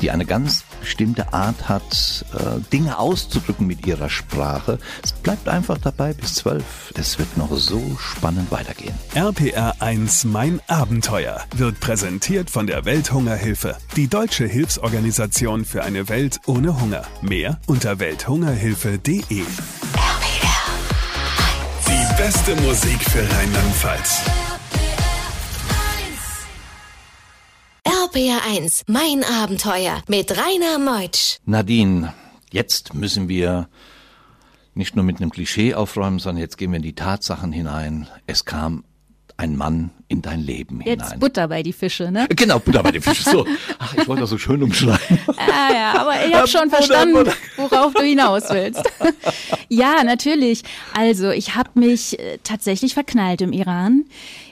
die 0.00 0.10
eine 0.10 0.24
ganz 0.24 0.64
bestimmte 0.80 1.32
Art 1.32 1.68
hat, 1.68 2.24
äh, 2.34 2.60
Dinge 2.72 2.98
auszudrücken 2.98 3.66
mit 3.66 3.86
ihrer 3.86 4.08
Sprache. 4.08 4.78
Es 5.02 5.12
bleibt 5.12 5.48
einfach 5.48 5.78
dabei 5.78 6.12
bis 6.12 6.34
zwölf. 6.34 6.92
Es 6.96 7.18
wird 7.18 7.36
noch 7.36 7.54
so 7.56 7.96
spannend 7.98 8.50
weitergehen. 8.50 8.94
RPR 9.14 9.74
1 9.80 10.24
Mein 10.24 10.60
Abenteuer 10.66 11.40
wird 11.56 11.80
präsentiert 11.80 12.50
von 12.50 12.66
der 12.66 12.84
Welthungerhilfe, 12.84 13.76
die 13.96 14.08
deutsche 14.08 14.46
Hilfsorganisation 14.46 15.64
für 15.64 15.84
eine 15.84 16.08
Welt 16.08 16.40
ohne 16.46 16.80
Hunger. 16.80 17.02
Mehr 17.22 17.58
unter 17.66 17.98
welthungerhilfe.de. 17.98 19.44
Die 21.86 22.16
beste 22.16 22.56
Musik 22.62 23.02
für 23.10 23.22
Rheinland-Pfalz. 23.22 24.47
RPR 28.18 28.40
1, 28.50 28.82
mein 28.88 29.22
Abenteuer 29.22 30.02
mit 30.08 30.32
Rainer 30.32 30.80
Meutsch. 30.80 31.36
Nadine, 31.44 32.14
jetzt 32.50 32.92
müssen 32.92 33.28
wir 33.28 33.68
nicht 34.74 34.96
nur 34.96 35.04
mit 35.04 35.20
einem 35.20 35.30
Klischee 35.30 35.74
aufräumen, 35.74 36.18
sondern 36.18 36.40
jetzt 36.40 36.58
gehen 36.58 36.72
wir 36.72 36.78
in 36.78 36.82
die 36.82 36.96
Tatsachen 36.96 37.52
hinein. 37.52 38.08
Es 38.26 38.44
kam 38.44 38.82
ein 39.36 39.56
Mann 39.56 39.90
in 40.08 40.20
dein 40.20 40.40
Leben 40.40 40.80
Jetzt 40.80 41.04
hinein. 41.04 41.20
Butter 41.20 41.46
bei 41.46 41.62
die 41.62 41.72
Fische, 41.72 42.10
ne? 42.10 42.26
Genau, 42.30 42.58
Butter 42.58 42.82
bei 42.82 42.90
den 42.90 43.02
Fischen. 43.02 43.30
So. 43.30 43.46
Ach, 43.78 43.94
ich 43.96 44.08
wollte 44.08 44.22
das 44.22 44.30
so 44.30 44.38
schön 44.38 44.64
umschreiben. 44.64 45.20
Ah 45.36 45.72
ja, 45.72 46.00
aber 46.00 46.26
ich 46.26 46.34
habe 46.34 46.48
schon 46.48 46.62
Butter, 46.62 46.76
verstanden, 46.78 47.14
Butter. 47.14 47.34
worauf 47.56 47.94
du 47.94 48.02
hinaus 48.02 48.50
willst. 48.50 48.82
ja, 49.68 50.02
natürlich. 50.02 50.64
Also, 50.92 51.30
ich 51.30 51.54
habe 51.54 51.70
mich 51.74 52.18
äh, 52.18 52.38
tatsächlich 52.42 52.94
verknallt 52.94 53.42
im 53.42 53.52
Iran. 53.52 54.06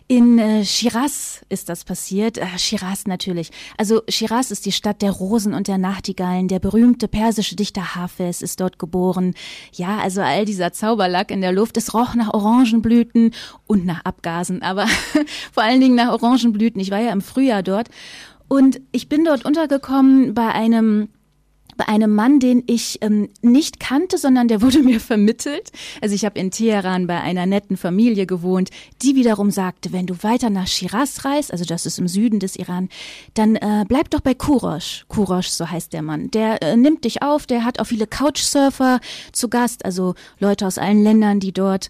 In 0.09 0.39
äh, 0.39 0.65
Shiraz 0.65 1.45
ist 1.49 1.69
das 1.69 1.85
passiert. 1.85 2.39
Äh, 2.39 2.47
Shiraz 2.59 3.07
natürlich. 3.07 3.51
Also 3.77 4.03
Shiraz 4.09 4.53
ist 4.53 4.65
die 4.65 4.71
Stadt 4.71 5.03
der 5.03 5.11
Rosen 5.11 5.53
und 5.53 5.67
der 5.67 5.79
Nachtigallen. 5.79 6.47
Der 6.47 6.61
berühmte 6.61 7.09
persische 7.09 7.57
Dichter 7.57 7.97
Hafez 7.97 8.41
ist 8.41 8.61
dort 8.61 8.79
geboren. 8.79 9.35
Ja, 9.73 9.99
also 9.99 10.21
all 10.21 10.45
dieser 10.45 10.73
Zauberlack 10.73 11.33
in 11.33 11.41
der 11.41 11.51
Luft. 11.51 11.77
Es 11.77 11.93
roch 11.93 12.15
nach 12.15 12.33
Orangenblüten 12.33 13.33
und 13.67 13.85
nach 13.85 14.05
Abgasen, 14.05 14.63
aber 14.63 14.87
vor 15.53 15.65
allen 15.65 15.81
Dingen 15.81 15.97
nach 15.97 16.13
Orangenblüten. 16.13 16.81
Ich 16.81 16.93
war 16.93 17.01
ja 17.01 17.11
im 17.11 17.21
Frühjahr 17.21 17.65
dort 17.65 17.89
und 18.47 18.81
ich 18.93 19.09
bin 19.09 19.25
dort 19.25 19.45
untergekommen 19.45 20.35
bei 20.35 20.53
einem 20.53 21.09
bei 21.77 21.89
einem 21.89 22.15
Mann, 22.15 22.41
den 22.41 22.63
ich 22.67 22.99
ähm, 23.03 23.29
nicht 23.43 23.81
kannte, 23.81 24.19
sondern 24.19 24.49
der 24.49 24.63
wurde 24.63 24.79
mir 24.83 25.01
vermittelt. 25.01 25.71
Also 26.01 26.15
ich 26.15 26.25
habe 26.25 26.39
in 26.39 26.51
Teheran 26.51 27.07
bei 27.07 27.21
einer 27.21 27.47
netten 27.47 27.77
Familie 27.77 28.27
gewohnt, 28.27 28.71
die 29.03 29.15
wiederum 29.15 29.51
sagte, 29.51 29.93
wenn 29.93 30.07
du 30.07 30.23
weiter 30.23 30.51
nach 30.51 30.67
Shiraz 30.67 31.25
reist, 31.25 31.53
also 31.53 31.65
das 31.65 31.87
ist 31.87 31.99
im 31.99 32.09
Süden 32.09 32.41
des 32.41 32.57
Iran, 32.57 32.89
dann 33.35 33.57
äh, 33.57 33.85
bleib 33.87 34.11
doch 34.11 34.21
bei 34.21 34.35
Kurosh. 34.35 35.05
Kurosh, 35.09 35.49
so 35.49 35.71
heißt 35.71 35.93
der 35.93 36.03
Mann. 36.03 36.31
Der 36.31 36.63
äh, 36.63 36.77
nimmt 36.77 37.05
dich 37.05 37.23
auf, 37.23 37.47
der 37.47 37.65
hat 37.65 37.81
auch 37.81 37.87
viele 37.87 38.07
Couchsurfer 38.07 39.01
zu 39.33 39.49
Gast, 39.49 39.85
also 39.85 40.15
Leute 40.39 40.67
aus 40.67 40.79
allen 40.79 41.03
Ländern, 41.03 41.41
die 41.41 41.53
dort 41.53 41.89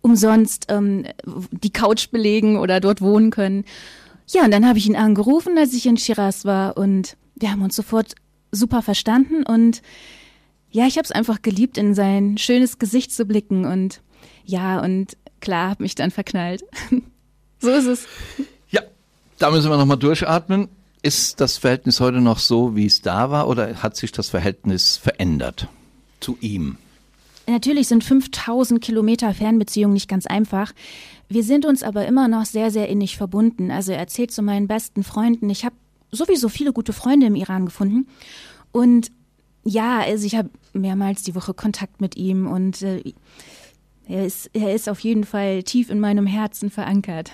umsonst 0.00 0.66
ähm, 0.68 1.04
die 1.50 1.72
Couch 1.72 2.10
belegen 2.10 2.58
oder 2.58 2.80
dort 2.80 3.00
wohnen 3.00 3.30
können. 3.30 3.64
Ja, 4.28 4.44
und 4.44 4.50
dann 4.50 4.66
habe 4.66 4.78
ich 4.78 4.86
ihn 4.86 4.96
angerufen, 4.96 5.56
als 5.58 5.72
ich 5.72 5.86
in 5.86 5.96
Shiraz 5.96 6.44
war 6.44 6.76
und 6.76 7.16
wir 7.34 7.50
haben 7.50 7.62
uns 7.62 7.76
sofort 7.76 8.14
super 8.52 8.82
verstanden 8.82 9.44
und 9.44 9.82
ja, 10.70 10.86
ich 10.86 10.96
habe 10.96 11.04
es 11.04 11.12
einfach 11.12 11.42
geliebt, 11.42 11.78
in 11.78 11.94
sein 11.94 12.36
schönes 12.38 12.78
Gesicht 12.78 13.12
zu 13.12 13.24
blicken 13.24 13.64
und 13.64 14.02
ja, 14.44 14.80
und 14.80 15.16
klar, 15.40 15.70
habe 15.70 15.82
mich 15.82 15.94
dann 15.94 16.10
verknallt. 16.10 16.64
so 17.58 17.70
ist 17.70 17.86
es. 17.86 18.06
Ja, 18.70 18.82
da 19.38 19.50
müssen 19.50 19.70
wir 19.70 19.76
nochmal 19.76 19.98
durchatmen. 19.98 20.68
Ist 21.02 21.40
das 21.40 21.58
Verhältnis 21.58 22.00
heute 22.00 22.20
noch 22.20 22.38
so, 22.38 22.74
wie 22.74 22.86
es 22.86 23.02
da 23.02 23.30
war, 23.30 23.48
oder 23.48 23.82
hat 23.82 23.96
sich 23.96 24.12
das 24.12 24.28
Verhältnis 24.28 24.96
verändert 24.96 25.68
zu 26.20 26.36
ihm? 26.40 26.76
Natürlich 27.46 27.88
sind 27.88 28.04
5000 28.04 28.82
Kilometer 28.82 29.32
Fernbeziehung 29.32 29.92
nicht 29.92 30.08
ganz 30.08 30.26
einfach. 30.26 30.72
Wir 31.28 31.42
sind 31.42 31.64
uns 31.64 31.82
aber 31.82 32.06
immer 32.06 32.28
noch 32.28 32.44
sehr, 32.44 32.70
sehr 32.70 32.88
innig 32.88 33.16
verbunden. 33.16 33.70
Also 33.70 33.92
er 33.92 33.98
erzählt 33.98 34.32
zu 34.32 34.42
meinen 34.42 34.66
besten 34.66 35.02
Freunden, 35.02 35.48
ich 35.48 35.64
habe 35.64 35.74
sowieso 36.10 36.48
viele 36.48 36.72
gute 36.72 36.92
Freunde 36.92 37.26
im 37.26 37.34
Iran 37.34 37.66
gefunden. 37.66 38.08
Und 38.72 39.10
ja, 39.64 40.00
also 40.00 40.26
ich 40.26 40.34
habe 40.34 40.50
mehrmals 40.72 41.22
die 41.22 41.34
Woche 41.34 41.54
Kontakt 41.54 42.00
mit 42.00 42.16
ihm 42.16 42.46
und 42.46 42.82
äh, 42.82 43.02
er, 44.06 44.24
ist, 44.24 44.50
er 44.54 44.74
ist 44.74 44.88
auf 44.88 45.00
jeden 45.00 45.24
Fall 45.24 45.62
tief 45.62 45.90
in 45.90 46.00
meinem 46.00 46.26
Herzen 46.26 46.70
verankert. 46.70 47.32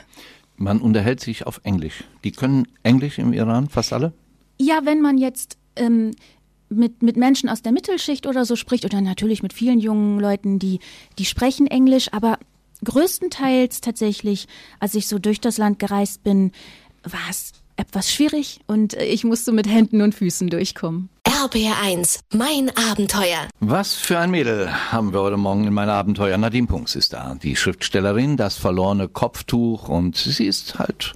Man 0.56 0.80
unterhält 0.80 1.20
sich 1.20 1.46
auf 1.46 1.60
Englisch. 1.64 2.04
Die 2.22 2.32
können 2.32 2.66
Englisch 2.82 3.18
im 3.18 3.32
Iran, 3.32 3.68
fast 3.68 3.92
alle? 3.92 4.12
Ja, 4.58 4.80
wenn 4.84 5.00
man 5.00 5.18
jetzt 5.18 5.58
ähm, 5.76 6.12
mit, 6.68 7.02
mit 7.02 7.16
Menschen 7.16 7.48
aus 7.48 7.62
der 7.62 7.72
Mittelschicht 7.72 8.26
oder 8.26 8.44
so 8.44 8.56
spricht 8.56 8.84
oder 8.84 9.00
natürlich 9.00 9.42
mit 9.42 9.52
vielen 9.52 9.80
jungen 9.80 10.20
Leuten, 10.20 10.58
die, 10.58 10.80
die 11.18 11.24
sprechen 11.24 11.66
Englisch, 11.66 12.12
aber 12.12 12.38
größtenteils 12.84 13.80
tatsächlich, 13.80 14.46
als 14.78 14.94
ich 14.94 15.08
so 15.08 15.18
durch 15.18 15.40
das 15.40 15.58
Land 15.58 15.78
gereist 15.78 16.22
bin, 16.22 16.52
war 17.02 17.30
es 17.30 17.52
etwas 17.76 18.10
schwierig 18.10 18.60
und 18.66 18.94
äh, 18.94 19.04
ich 19.04 19.24
musste 19.24 19.52
mit 19.52 19.68
Händen 19.68 20.00
und 20.00 20.14
Füßen 20.14 20.48
durchkommen. 20.48 21.08
RBR1, 21.26 22.20
mein 22.32 22.70
Abenteuer. 22.90 23.48
Was 23.60 23.94
für 23.94 24.18
ein 24.18 24.30
Mädel 24.30 24.70
haben 24.92 25.12
wir 25.12 25.20
heute 25.20 25.36
Morgen 25.36 25.64
in 25.66 25.74
meinem 25.74 25.90
Abenteuer. 25.90 26.38
Nadine 26.38 26.66
Punks 26.66 26.94
ist 26.94 27.12
da, 27.12 27.34
die 27.34 27.56
Schriftstellerin, 27.56 28.36
das 28.36 28.56
verlorene 28.56 29.08
Kopftuch 29.08 29.88
und 29.88 30.16
sie 30.16 30.46
ist 30.46 30.78
halt 30.78 31.12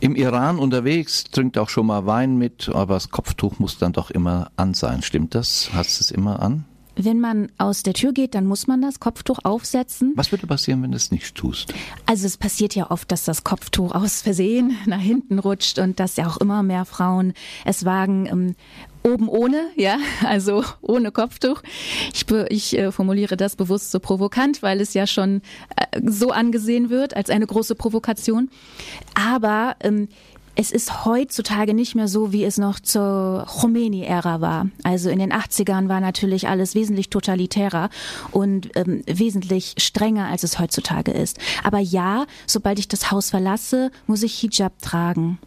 im 0.00 0.14
Iran 0.14 0.58
unterwegs, 0.58 1.24
trinkt 1.24 1.58
auch 1.58 1.68
schon 1.68 1.86
mal 1.86 2.06
Wein 2.06 2.36
mit, 2.36 2.68
aber 2.68 2.94
das 2.94 3.10
Kopftuch 3.10 3.58
muss 3.58 3.78
dann 3.78 3.92
doch 3.92 4.10
immer 4.10 4.50
an 4.56 4.74
sein. 4.74 5.02
Stimmt 5.02 5.34
das? 5.34 5.70
Hast 5.72 5.98
du 5.98 6.02
es 6.02 6.10
immer 6.10 6.40
an? 6.42 6.64
Wenn 6.98 7.20
man 7.20 7.52
aus 7.58 7.82
der 7.82 7.92
Tür 7.92 8.12
geht, 8.12 8.34
dann 8.34 8.46
muss 8.46 8.66
man 8.66 8.80
das 8.80 9.00
Kopftuch 9.00 9.40
aufsetzen. 9.44 10.12
Was 10.16 10.32
würde 10.32 10.46
passieren, 10.46 10.82
wenn 10.82 10.92
du 10.92 10.96
es 10.96 11.10
nicht 11.10 11.34
tust? 11.34 11.74
Also 12.06 12.26
es 12.26 12.38
passiert 12.38 12.74
ja 12.74 12.90
oft, 12.90 13.12
dass 13.12 13.24
das 13.24 13.44
Kopftuch 13.44 13.92
aus 13.92 14.22
Versehen 14.22 14.76
nach 14.86 15.00
hinten 15.00 15.38
rutscht 15.38 15.78
und 15.78 16.00
dass 16.00 16.16
ja 16.16 16.26
auch 16.26 16.38
immer 16.38 16.62
mehr 16.62 16.86
Frauen 16.86 17.34
es 17.66 17.84
wagen, 17.84 18.26
ähm, 18.26 18.54
oben 19.02 19.28
ohne, 19.28 19.66
ja, 19.76 19.98
also 20.26 20.64
ohne 20.80 21.12
Kopftuch. 21.12 21.62
Ich, 22.14 22.24
ich 22.48 22.78
äh, 22.78 22.90
formuliere 22.90 23.36
das 23.36 23.56
bewusst 23.56 23.90
so 23.90 24.00
provokant, 24.00 24.62
weil 24.62 24.80
es 24.80 24.94
ja 24.94 25.06
schon 25.06 25.42
äh, 25.76 26.00
so 26.02 26.30
angesehen 26.30 26.88
wird 26.88 27.14
als 27.14 27.28
eine 27.28 27.46
große 27.46 27.74
Provokation. 27.74 28.50
Aber 29.14 29.76
ähm, 29.80 30.08
es 30.56 30.72
ist 30.72 31.04
heutzutage 31.04 31.74
nicht 31.74 31.94
mehr 31.94 32.08
so, 32.08 32.32
wie 32.32 32.44
es 32.44 32.56
noch 32.56 32.80
zur 32.80 33.46
Khomeini-Ära 33.46 34.40
war. 34.40 34.68
Also 34.82 35.10
in 35.10 35.18
den 35.18 35.32
80ern 35.32 35.88
war 35.88 36.00
natürlich 36.00 36.48
alles 36.48 36.74
wesentlich 36.74 37.10
totalitärer 37.10 37.90
und 38.32 38.70
ähm, 38.74 39.02
wesentlich 39.06 39.74
strenger, 39.76 40.28
als 40.28 40.42
es 40.44 40.58
heutzutage 40.58 41.12
ist. 41.12 41.38
Aber 41.62 41.78
ja, 41.78 42.26
sobald 42.46 42.78
ich 42.78 42.88
das 42.88 43.10
Haus 43.10 43.30
verlasse, 43.30 43.90
muss 44.06 44.22
ich 44.22 44.38
Hijab 44.38 44.80
tragen. 44.80 45.38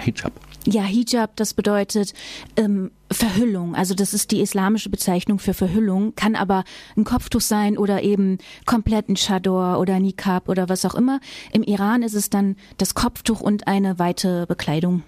Hijab. 0.00 0.32
Ja, 0.66 0.82
Hijab, 0.82 1.36
das 1.36 1.52
bedeutet 1.52 2.14
ähm, 2.56 2.90
Verhüllung. 3.10 3.74
Also 3.74 3.94
das 3.94 4.14
ist 4.14 4.30
die 4.30 4.40
islamische 4.40 4.88
Bezeichnung 4.88 5.38
für 5.38 5.52
Verhüllung, 5.52 6.14
kann 6.14 6.34
aber 6.34 6.64
ein 6.96 7.04
Kopftuch 7.04 7.42
sein 7.42 7.76
oder 7.76 8.02
eben 8.02 8.38
komplett 8.64 9.08
ein 9.08 9.16
Chador 9.16 9.78
oder 9.78 10.00
Niqab 10.00 10.48
oder 10.48 10.68
was 10.68 10.84
auch 10.84 10.94
immer. 10.94 11.20
Im 11.52 11.62
Iran 11.62 12.02
ist 12.02 12.14
es 12.14 12.30
dann 12.30 12.56
das 12.78 12.94
Kopftuch 12.94 13.40
und 13.40 13.66
eine 13.66 13.98
weite 13.98 14.46
Bekleidung. 14.46 15.02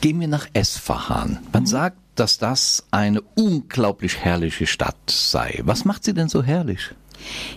Gehen 0.00 0.20
wir 0.20 0.28
nach 0.28 0.48
Esfahan. 0.52 1.38
Man 1.52 1.64
sagt, 1.64 1.98
dass 2.16 2.38
das 2.38 2.84
eine 2.90 3.20
unglaublich 3.34 4.18
herrliche 4.18 4.66
Stadt 4.66 4.96
sei. 5.10 5.60
Was 5.64 5.84
macht 5.84 6.04
sie 6.04 6.14
denn 6.14 6.28
so 6.28 6.42
herrlich? 6.42 6.94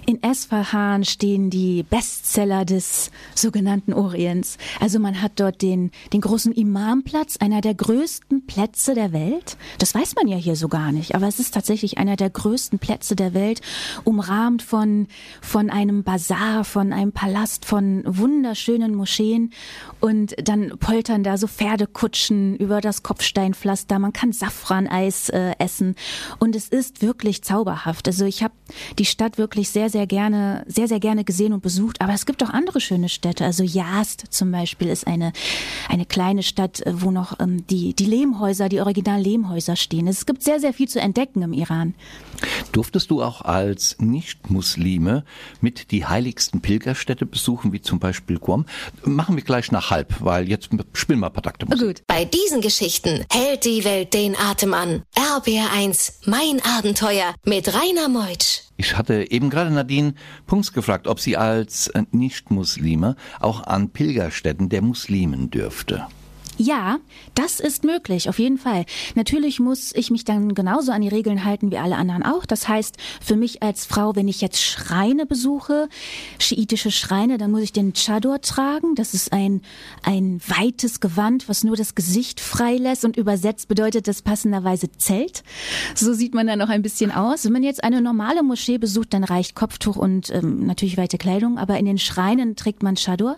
In 0.06 0.22
Esfahan 0.24 1.04
stehen 1.04 1.50
die 1.50 1.84
Bestseller 1.84 2.66
des 2.66 3.12
sogenannten 3.36 3.94
Orients. 3.94 4.58
Also 4.80 5.00
man 5.00 5.22
hat 5.22 5.34
dort 5.36 5.62
den, 5.62 5.92
den 6.14 6.22
großen 6.22 6.52
Imamplatz, 6.52 7.38
einer 7.38 7.62
der 7.62 7.76
größten 7.76 8.46
Plätze 8.46 8.96
der 8.96 9.14
Welt. 9.14 9.58
Das 9.78 9.94
weiß 9.94 10.16
man 10.16 10.28
ja 10.28 10.38
hier 10.38 10.56
so 10.56 10.68
gar 10.68 10.92
nicht, 10.92 11.16
aber 11.16 11.28
es 11.28 11.40
ist 11.40 11.54
tatsächlich 11.54 11.98
einer 11.98 12.16
der 12.16 12.30
größten 12.30 12.80
Plätze 12.80 13.16
der 13.16 13.34
Welt, 13.34 13.62
umrahmt 14.04 14.62
von, 14.62 15.08
von 15.42 15.70
einem 15.70 16.04
Bazar, 16.04 16.64
von 16.64 16.94
einem 16.94 17.12
Palast, 17.12 17.66
von 17.66 18.04
wunderschönen 18.06 18.96
Moscheen. 18.96 19.52
Und 20.00 20.36
dann 20.42 20.78
poltern 20.80 21.24
da 21.24 21.38
so 21.38 21.48
Pferdekutschen 21.48 22.56
über 22.58 22.82
das 22.82 23.04
Kopfsteinpflaster. 23.04 24.00
Man 24.00 24.14
kann 24.14 24.34
Safraneis 24.50 25.30
äh, 25.30 25.54
essen. 25.60 25.96
Und 26.40 26.56
es 26.56 26.68
ist 26.68 27.02
wirklich 27.02 27.44
zauberhaft. 27.44 28.08
Also 28.08 28.26
ich 28.26 28.44
habe 28.44 28.54
die 28.98 29.06
Stadt 29.06 29.38
wirklich 29.38 29.70
sehr, 29.70 29.90
sehr 29.90 30.08
gerne, 30.08 30.64
sehr, 30.68 30.88
sehr 30.88 31.00
gerne 31.00 31.24
gesehen 31.24 31.54
und 31.54 31.62
besucht. 31.62 32.02
Aber 32.02 32.14
es 32.14 32.26
gibt 32.26 32.44
auch 32.44 32.50
andere 32.50 32.82
schöne 32.82 33.10
Städte. 33.10 33.46
Also 33.46 33.64
Yazd 33.64 34.26
zum 34.30 34.52
Beispiel 34.52 34.90
ist 34.90 35.08
eine, 35.08 35.34
eine 35.88 36.06
kleine 36.06 36.44
Stadt, 36.44 36.82
äh, 36.82 37.02
wo 37.02 37.12
noch 37.12 37.40
ähm, 37.40 37.66
die, 37.68 37.94
die 37.94 38.06
Lehmhäuser, 38.06 38.70
die 38.70 38.82
originalen 38.82 39.24
Lehmhäuser 39.24 39.76
stehen. 39.76 40.08
Es 40.08 40.26
gibt 40.26 40.44
sehr, 40.44 40.60
sehr 40.60 40.74
viel 40.74 40.90
zu 40.90 41.00
entdecken 41.00 41.42
im 41.42 41.54
Iran. 41.54 41.94
Durftest 42.72 43.12
du 43.12 43.22
auch 43.22 43.42
als 43.42 43.98
Nicht-Muslime 44.00 45.26
mit 45.62 45.92
die 45.92 46.06
heiligsten 46.06 46.62
Pilgerstädte 46.62 47.26
besuchen, 47.26 47.74
wie 47.74 47.82
zum 47.82 48.00
Beispiel 48.00 48.40
Guam? 48.40 48.66
Machen 49.04 49.36
wir 49.36 49.44
gleich 49.44 49.72
nach 49.72 49.92
halb, 49.92 50.16
weil 50.20 50.48
jetzt 50.48 50.70
spielen 50.94 51.20
wir 51.20 51.28
ein 51.28 51.34
paar 51.34 51.44
Takte 51.44 51.66
Musik. 51.66 51.88
Gut. 51.88 52.04
Bei 52.08 52.26
diesen 52.26 52.62
Geschichten 52.62 53.26
hält 53.32 53.66
die 53.66 53.84
Welt 53.84 54.14
den 54.14 54.36
Atem 54.40 54.74
an. 54.74 55.04
RBR1, 55.16 56.14
mein 56.26 56.62
Abenteuer 56.64 57.36
mit 57.46 57.74
Rainer 57.74 58.10
Meutsch. 58.10 58.62
Ich 58.78 58.98
hatte 58.98 59.30
eben 59.30 59.50
gerade 59.50 59.72
Nadine 59.72 60.14
Punks 60.48 60.74
gefragt, 60.74 61.08
ob 61.08 61.20
sie 61.20 61.36
als 61.36 61.92
Nicht-Muslime 62.12 63.16
auch 63.40 63.64
an 63.64 63.90
Pilgerstätten 63.90 64.70
der 64.70 64.82
Muslimen 64.82 65.50
dürfte. 65.50 66.08
Ja, 66.62 67.00
das 67.36 67.62
ist 67.62 67.86
möglich, 67.86 68.28
auf 68.28 68.38
jeden 68.38 68.58
Fall. 68.58 68.86
Natürlich 69.16 69.62
muss 69.62 69.96
ich 69.96 70.12
mich 70.12 70.26
dann 70.26 70.54
genauso 70.54 70.92
an 70.92 71.02
die 71.02 71.08
Regeln 71.08 71.46
halten 71.46 71.72
wie 71.72 71.78
alle 71.78 71.96
anderen 71.96 72.22
auch. 72.22 72.46
Das 72.46 72.68
heißt, 72.68 72.98
für 73.22 73.38
mich 73.38 73.64
als 73.64 73.86
Frau, 73.86 74.18
wenn 74.18 74.28
ich 74.28 74.42
jetzt 74.42 74.62
Schreine 74.62 75.26
besuche, 75.26 75.88
schiitische 76.38 76.92
Schreine, 76.92 77.38
dann 77.38 77.52
muss 77.52 77.62
ich 77.62 77.72
den 77.72 77.94
Chador 77.94 78.42
tragen. 78.42 78.96
Das 78.96 79.14
ist 79.14 79.32
ein, 79.32 79.62
ein 80.04 80.42
weites 80.46 81.00
Gewand, 81.00 81.48
was 81.48 81.64
nur 81.64 81.78
das 81.78 81.96
Gesicht 81.96 82.42
freilässt 82.42 83.06
und 83.06 83.16
übersetzt 83.16 83.70
bedeutet 83.70 84.10
das 84.10 84.22
passenderweise 84.22 84.92
Zelt. 84.98 85.44
So 85.96 86.14
sieht 86.14 86.34
man 86.34 86.48
dann 86.48 86.62
auch 86.62 86.68
ein 86.68 86.82
bisschen 86.82 87.14
aus. 87.14 87.46
Wenn 87.46 87.54
man 87.54 87.64
jetzt 87.64 87.86
eine 87.86 88.02
normale 88.02 88.44
Moschee 88.44 88.80
besucht, 88.80 89.14
dann 89.14 89.24
reicht 89.24 89.56
Kopftuch 89.56 89.96
und 89.96 90.30
ähm, 90.32 90.66
natürlich 90.66 90.98
weite 90.98 91.18
Kleidung, 91.18 91.58
aber 91.58 91.78
in 91.78 91.86
den 91.86 92.00
Schreinen 92.00 92.58
trägt 92.58 92.84
man 92.84 92.96
Chador. 92.96 93.38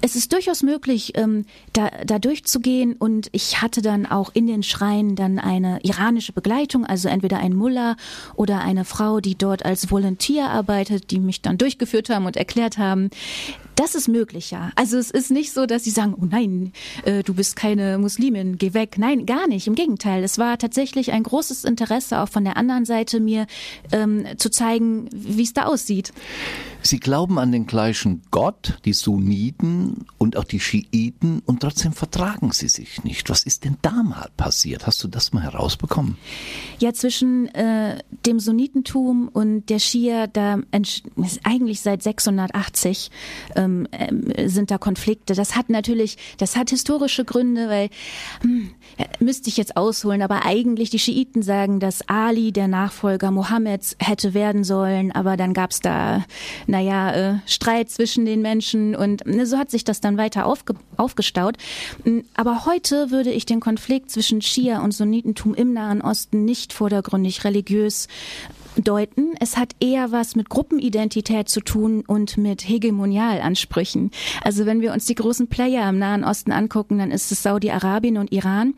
Es 0.00 0.16
ist 0.16 0.32
durchaus 0.32 0.64
möglich, 0.64 1.12
ähm, 1.14 1.44
da, 1.74 1.92
dadurch 2.04 2.39
durchzugehen 2.40 2.94
und 2.94 3.28
ich 3.32 3.60
hatte 3.60 3.82
dann 3.82 4.06
auch 4.06 4.30
in 4.32 4.46
den 4.46 4.62
Schreien 4.62 5.14
dann 5.16 5.38
eine 5.38 5.80
iranische 5.82 6.32
Begleitung, 6.32 6.86
also 6.86 7.08
entweder 7.08 7.38
ein 7.38 7.54
Mullah 7.54 7.96
oder 8.34 8.60
eine 8.60 8.84
Frau, 8.84 9.20
die 9.20 9.36
dort 9.36 9.64
als 9.64 9.90
Volunteer 9.90 10.50
arbeitet, 10.50 11.10
die 11.10 11.20
mich 11.20 11.42
dann 11.42 11.58
durchgeführt 11.58 12.08
haben 12.08 12.26
und 12.26 12.36
erklärt 12.36 12.78
haben, 12.78 13.10
das 13.76 13.94
ist 13.94 14.08
möglich, 14.08 14.50
ja. 14.50 14.72
Also 14.74 14.98
es 14.98 15.10
ist 15.10 15.30
nicht 15.30 15.52
so, 15.52 15.64
dass 15.64 15.84
sie 15.84 15.90
sagen, 15.90 16.14
oh 16.20 16.26
nein, 16.26 16.72
äh, 17.04 17.22
du 17.22 17.32
bist 17.32 17.56
keine 17.56 17.96
Muslimin, 17.96 18.58
geh 18.58 18.74
weg. 18.74 18.96
Nein, 18.98 19.24
gar 19.24 19.46
nicht. 19.46 19.66
Im 19.66 19.74
Gegenteil. 19.74 20.22
Es 20.22 20.36
war 20.36 20.58
tatsächlich 20.58 21.12
ein 21.12 21.22
großes 21.22 21.64
Interesse, 21.64 22.18
auch 22.18 22.28
von 22.28 22.44
der 22.44 22.58
anderen 22.58 22.84
Seite 22.84 23.20
mir 23.20 23.46
ähm, 23.90 24.26
zu 24.36 24.50
zeigen, 24.50 25.08
wie 25.12 25.44
es 25.44 25.54
da 25.54 25.64
aussieht. 25.64 26.12
Sie 26.82 26.98
glauben 26.98 27.38
an 27.38 27.52
den 27.52 27.66
gleichen 27.66 28.22
Gott, 28.30 28.78
die 28.84 28.92
Sunniten 28.92 30.06
und 30.18 30.36
auch 30.36 30.44
die 30.44 30.60
Schiiten, 30.60 31.42
und 31.46 31.60
trotzdem 31.60 31.92
vertragen 31.92 32.52
sie 32.52 32.68
sich 32.68 33.04
nicht. 33.04 33.28
Was 33.30 33.44
ist 33.44 33.64
denn 33.64 33.76
da 33.82 34.02
mal 34.02 34.28
passiert? 34.36 34.86
Hast 34.86 35.02
du 35.04 35.08
das 35.08 35.32
mal 35.32 35.42
herausbekommen? 35.42 36.16
Ja, 36.78 36.92
zwischen 36.92 37.46
äh, 37.54 37.98
dem 38.26 38.40
Sunnitentum 38.40 39.28
und 39.28 39.66
der 39.66 39.78
Schia, 39.78 40.26
da 40.26 40.60
eigentlich 41.44 41.80
seit 41.80 42.02
680 42.02 43.10
ähm, 43.56 43.86
äh, 43.90 44.48
sind 44.48 44.70
da 44.70 44.78
Konflikte. 44.78 45.34
Das 45.34 45.56
hat 45.56 45.68
natürlich, 45.68 46.16
das 46.38 46.56
hat 46.56 46.70
historische 46.70 47.24
Gründe, 47.24 47.68
weil 47.68 47.90
hm, 48.42 48.70
müsste 49.18 49.48
ich 49.48 49.56
jetzt 49.56 49.76
ausholen, 49.76 50.22
aber 50.22 50.44
eigentlich 50.44 50.90
die 50.90 50.98
Schiiten 50.98 51.42
sagen, 51.42 51.80
dass 51.80 52.08
Ali 52.08 52.52
der 52.52 52.68
Nachfolger 52.68 53.30
Mohammeds 53.30 53.96
hätte 53.98 54.34
werden 54.34 54.64
sollen, 54.64 55.12
aber 55.12 55.36
dann 55.36 55.54
gab 55.54 55.70
es 55.70 55.80
da, 55.80 56.24
naja, 56.70 57.12
äh, 57.12 57.38
Streit 57.46 57.90
zwischen 57.90 58.24
den 58.24 58.42
Menschen 58.42 58.94
und 58.94 59.26
ne, 59.26 59.44
so 59.46 59.58
hat 59.58 59.70
sich 59.70 59.84
das 59.84 60.00
dann 60.00 60.16
weiter 60.16 60.46
aufge 60.46 60.74
aufgestaut. 60.96 61.56
Hm, 62.04 62.24
aber 62.34 62.64
heute 62.64 63.10
würde 63.10 63.30
ich 63.30 63.46
den 63.46 63.60
Konflikt 63.60 64.10
zwischen 64.10 64.40
Schia 64.40 64.82
und 64.82 64.92
Sunnitentum 64.92 65.54
im 65.54 65.72
Nahen 65.72 66.00
Osten 66.00 66.44
nicht 66.44 66.72
vordergründig 66.72 67.44
religiös 67.44 68.08
deuten. 68.76 69.34
Es 69.40 69.56
hat 69.56 69.74
eher 69.80 70.12
was 70.12 70.36
mit 70.36 70.48
Gruppenidentität 70.48 71.48
zu 71.48 71.60
tun 71.60 72.02
und 72.06 72.36
mit 72.36 72.68
Hegemonialansprüchen. 72.68 74.10
Also 74.42 74.66
wenn 74.66 74.80
wir 74.80 74.92
uns 74.92 75.06
die 75.06 75.14
großen 75.14 75.48
Player 75.48 75.88
im 75.88 75.98
Nahen 75.98 76.24
Osten 76.24 76.52
angucken, 76.52 76.98
dann 76.98 77.10
ist 77.10 77.32
es 77.32 77.42
Saudi-Arabien 77.42 78.16
und 78.16 78.32
Iran. 78.32 78.74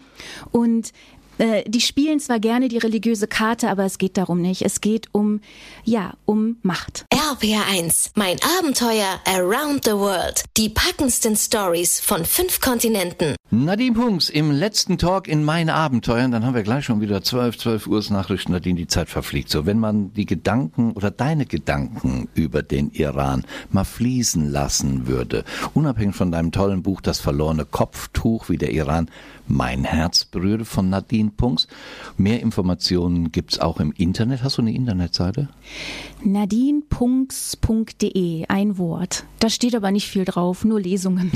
Und 0.50 0.92
äh, 1.38 1.62
die 1.66 1.80
spielen 1.80 2.20
zwar 2.20 2.40
gerne 2.40 2.68
die 2.68 2.78
religiöse 2.78 3.26
Karte, 3.26 3.68
aber 3.68 3.84
es 3.84 3.98
geht 3.98 4.16
darum 4.16 4.40
nicht. 4.40 4.62
Es 4.62 4.80
geht 4.80 5.08
um, 5.12 5.40
ja, 5.84 6.14
um 6.24 6.56
Macht. 6.62 7.06
RPR1, 7.12 8.10
mein 8.14 8.38
Abenteuer 8.58 9.20
around 9.24 9.84
the 9.84 9.92
world. 9.92 10.44
Die 10.56 10.68
packendsten 10.68 11.36
Stories 11.36 12.00
von 12.00 12.24
fünf 12.24 12.60
Kontinenten. 12.60 13.36
Nadine 13.54 13.94
Punks 13.94 14.30
im 14.30 14.50
letzten 14.50 14.96
Talk 14.96 15.28
in 15.28 15.44
meinen 15.44 15.68
Abenteuern. 15.68 16.30
Dann 16.30 16.46
haben 16.46 16.54
wir 16.54 16.62
gleich 16.62 16.86
schon 16.86 17.02
wieder 17.02 17.22
12, 17.22 17.58
12 17.58 17.86
Uhr 17.86 18.02
Nachrichten, 18.08 18.52
Nadine, 18.52 18.78
die 18.78 18.86
Zeit 18.86 19.10
verfliegt. 19.10 19.50
So, 19.50 19.66
wenn 19.66 19.78
man 19.78 20.14
die 20.14 20.24
Gedanken 20.24 20.92
oder 20.92 21.10
deine 21.10 21.44
Gedanken 21.44 22.30
über 22.32 22.62
den 22.62 22.92
Iran 22.92 23.44
mal 23.70 23.84
fließen 23.84 24.50
lassen 24.50 25.06
würde, 25.06 25.44
unabhängig 25.74 26.16
von 26.16 26.32
deinem 26.32 26.50
tollen 26.50 26.82
Buch 26.82 27.02
Das 27.02 27.20
verlorene 27.20 27.66
Kopftuch, 27.66 28.48
wie 28.48 28.56
der 28.56 28.72
Iran 28.72 29.10
mein 29.46 29.84
Herz 29.84 30.24
berührte 30.24 30.64
von 30.64 30.88
Nadine 30.88 31.32
Punks. 31.36 31.68
Mehr 32.16 32.40
Informationen 32.40 33.32
gibt's 33.32 33.58
auch 33.58 33.80
im 33.80 33.92
Internet. 33.92 34.42
Hast 34.42 34.56
du 34.56 34.62
eine 34.62 34.72
Internetseite? 34.72 35.50
nadinepunks.de, 36.24 38.46
ein 38.48 38.78
Wort. 38.78 39.24
Da 39.40 39.50
steht 39.50 39.74
aber 39.74 39.90
nicht 39.90 40.08
viel 40.08 40.24
drauf, 40.24 40.64
nur 40.64 40.80
Lesungen. 40.80 41.32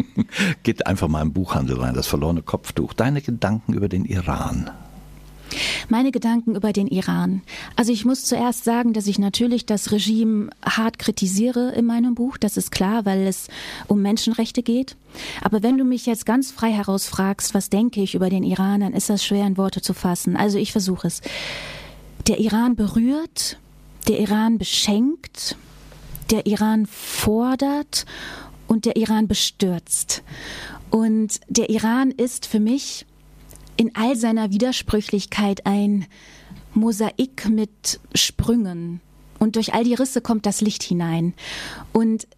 Geht 0.62 0.86
einfach 0.86 1.08
mal 1.08 1.20
im 1.22 1.32
Buchhandel 1.44 1.92
das 1.92 2.06
verlorene 2.06 2.40
Kopftuch. 2.40 2.94
Deine 2.94 3.20
Gedanken 3.20 3.74
über 3.74 3.90
den 3.90 4.06
Iran. 4.06 4.70
Meine 5.90 6.10
Gedanken 6.10 6.56
über 6.56 6.72
den 6.72 6.86
Iran. 6.86 7.42
Also 7.76 7.92
ich 7.92 8.06
muss 8.06 8.24
zuerst 8.24 8.64
sagen, 8.64 8.94
dass 8.94 9.06
ich 9.06 9.18
natürlich 9.18 9.66
das 9.66 9.92
Regime 9.92 10.48
hart 10.64 10.98
kritisiere 10.98 11.72
in 11.72 11.84
meinem 11.84 12.14
Buch. 12.14 12.38
Das 12.38 12.56
ist 12.56 12.70
klar, 12.70 13.04
weil 13.04 13.26
es 13.26 13.48
um 13.88 14.00
Menschenrechte 14.00 14.62
geht. 14.62 14.96
Aber 15.42 15.62
wenn 15.62 15.76
du 15.76 15.84
mich 15.84 16.06
jetzt 16.06 16.24
ganz 16.24 16.50
frei 16.50 16.72
herausfragst, 16.72 17.52
was 17.52 17.68
denke 17.68 18.00
ich 18.00 18.14
über 18.14 18.30
den 18.30 18.42
Iran, 18.42 18.80
dann 18.80 18.94
ist 18.94 19.10
das 19.10 19.22
schwer 19.22 19.46
in 19.46 19.58
Worte 19.58 19.82
zu 19.82 19.92
fassen. 19.92 20.36
Also 20.36 20.56
ich 20.56 20.72
versuche 20.72 21.06
es. 21.06 21.20
Der 22.26 22.40
Iran 22.40 22.74
berührt, 22.74 23.58
der 24.08 24.18
Iran 24.18 24.56
beschenkt, 24.56 25.56
der 26.30 26.46
Iran 26.46 26.86
fordert 26.86 28.06
und 28.66 28.86
der 28.86 28.96
Iran 28.96 29.28
bestürzt. 29.28 30.22
Und 30.94 31.40
der 31.48 31.70
Iran 31.70 32.12
ist 32.12 32.46
für 32.46 32.60
mich 32.60 33.04
in 33.76 33.96
all 33.96 34.14
seiner 34.14 34.52
Widersprüchlichkeit 34.52 35.66
ein 35.66 36.06
Mosaik 36.72 37.48
mit 37.48 37.98
Sprüngen. 38.14 39.00
Und 39.40 39.56
durch 39.56 39.74
all 39.74 39.82
die 39.82 39.94
Risse 39.94 40.20
kommt 40.20 40.46
das 40.46 40.60
Licht 40.60 40.84
hinein. 40.84 41.34
Und 41.92 42.28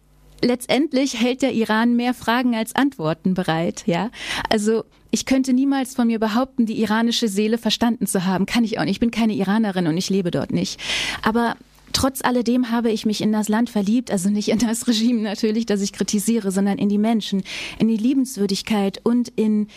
letztendlich 0.41 1.21
hält 1.21 1.43
der 1.43 1.53
Iran 1.53 1.95
mehr 1.95 2.15
Fragen 2.15 2.55
als 2.55 2.73
Antworten 2.73 3.35
bereit, 3.35 3.83
ja. 3.85 4.09
Also, 4.49 4.85
ich 5.11 5.27
könnte 5.27 5.53
niemals 5.53 5.93
von 5.93 6.07
mir 6.07 6.17
behaupten, 6.17 6.65
die 6.65 6.81
iranische 6.81 7.27
Seele 7.27 7.59
verstanden 7.59 8.07
zu 8.07 8.25
haben. 8.25 8.47
Kann 8.47 8.63
ich 8.63 8.79
auch 8.79 8.85
nicht. 8.85 8.93
Ich 8.93 8.99
bin 8.99 9.11
keine 9.11 9.33
Iranerin 9.33 9.85
und 9.85 9.97
ich 9.97 10.09
lebe 10.09 10.31
dort 10.31 10.51
nicht. 10.51 10.81
Aber 11.21 11.57
trotz 11.93 12.23
alledem 12.23 12.71
habe 12.71 12.91
ich 12.91 13.05
mich 13.05 13.21
in 13.21 13.31
das 13.31 13.49
Land 13.49 13.69
verliebt, 13.69 14.11
also 14.11 14.29
nicht 14.29 14.49
in 14.49 14.59
das 14.59 14.87
Regime 14.87 15.21
natürlich, 15.21 15.65
das 15.65 15.81
ich 15.81 15.93
kritisiere, 15.93 16.51
sondern 16.51 16.77
in 16.77 16.89
die 16.89 16.97
Menschen, 16.97 17.43
in 17.79 17.87
die 17.87 17.97
Liebenswürdigkeit 17.97 18.99
und 19.03 19.29
in 19.35 19.67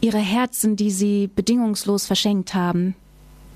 ihre 0.00 0.18
Herzen, 0.18 0.76
die 0.76 0.90
sie 0.90 1.28
bedingungslos 1.34 2.06
verschenkt 2.06 2.54
haben. 2.54 2.94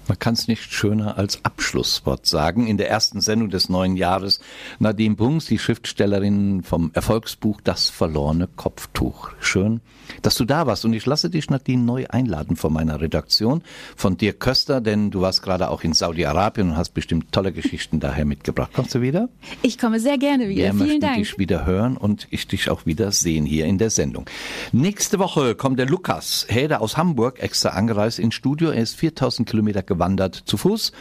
Man 0.09 0.19
kann 0.19 0.35
es 0.35 0.49
nicht 0.49 0.73
schöner 0.73 1.17
als 1.17 1.45
Abschlusswort 1.45 2.27
sagen. 2.27 2.67
In 2.67 2.77
der 2.77 2.91
ersten 2.91 3.21
Sendung 3.21 3.51
des 3.51 3.69
neuen 3.69 3.97
Jahres 3.97 4.41
Nadine 4.79 5.15
Bungs, 5.15 5.47
die 5.47 5.59
Schriftstellerin 5.59 6.63
vom 6.63 6.91
Erfolgsbuch 6.95 7.61
Das 7.63 7.89
verlorene 7.89 8.49
Kopftuch. 8.49 9.31
Schön, 9.41 9.81
dass 10.23 10.35
du 10.35 10.45
da 10.45 10.67
warst. 10.67 10.85
Und 10.85 10.93
ich 10.93 11.07
lasse 11.07 11.31
dich, 11.31 11.51
Nadine, 11.51 11.83
neu 11.83 12.07
einladen 12.09 12.57
von 12.57 12.73
meiner 12.73 13.01
Redaktion, 13.01 13.63
von 13.97 14.17
dir 14.17 14.33
Köster, 14.33 14.81
denn 14.81 15.11
du 15.11 15.21
warst 15.21 15.43
gerade 15.43 15.71
auch 15.71 15.83
in 15.83 15.93
Saudi-Arabien 15.93 16.71
und 16.71 16.77
hast 16.77 16.91
bestimmt 16.91 17.31
tolle 17.33 17.53
Geschichten 17.53 18.01
daher 18.01 18.25
mitgebracht. 18.25 18.73
Kommst 18.75 18.95
du 18.95 19.01
wieder? 19.01 19.29
Ich 19.63 19.79
komme 19.79 20.01
sehr 20.01 20.19
gerne 20.19 20.49
wieder. 20.49 20.75
Wir 20.77 20.85
Vielen 20.85 21.01
Dank. 21.01 21.17
dich 21.17 21.39
wieder 21.39 21.65
hören 21.65 21.97
und 21.97 22.27
ich 22.31 22.47
dich 22.49 22.71
auch 22.71 22.87
wieder 22.87 23.13
sehen 23.13 23.47
hier 23.47 23.67
in 23.67 23.79
der 23.79 23.91
Sendung. 23.91 24.27
Nächste 24.73 25.19
Woche 25.19 25.55
kommt 25.55 25.79
der 25.79 25.87
Lukas 25.87 26.47
Häder 26.49 26.81
aus 26.81 26.97
Hamburg 26.97 27.41
extra 27.41 27.71
angereist 27.71 28.19
ins 28.19 28.35
Studio. 28.35 28.71
Er 28.71 28.83
ist 28.83 28.97
4000 28.97 29.49
Kilometer 29.49 29.83
gewandert 29.93 30.43
zu 30.47 30.57
Fuß 30.57 30.93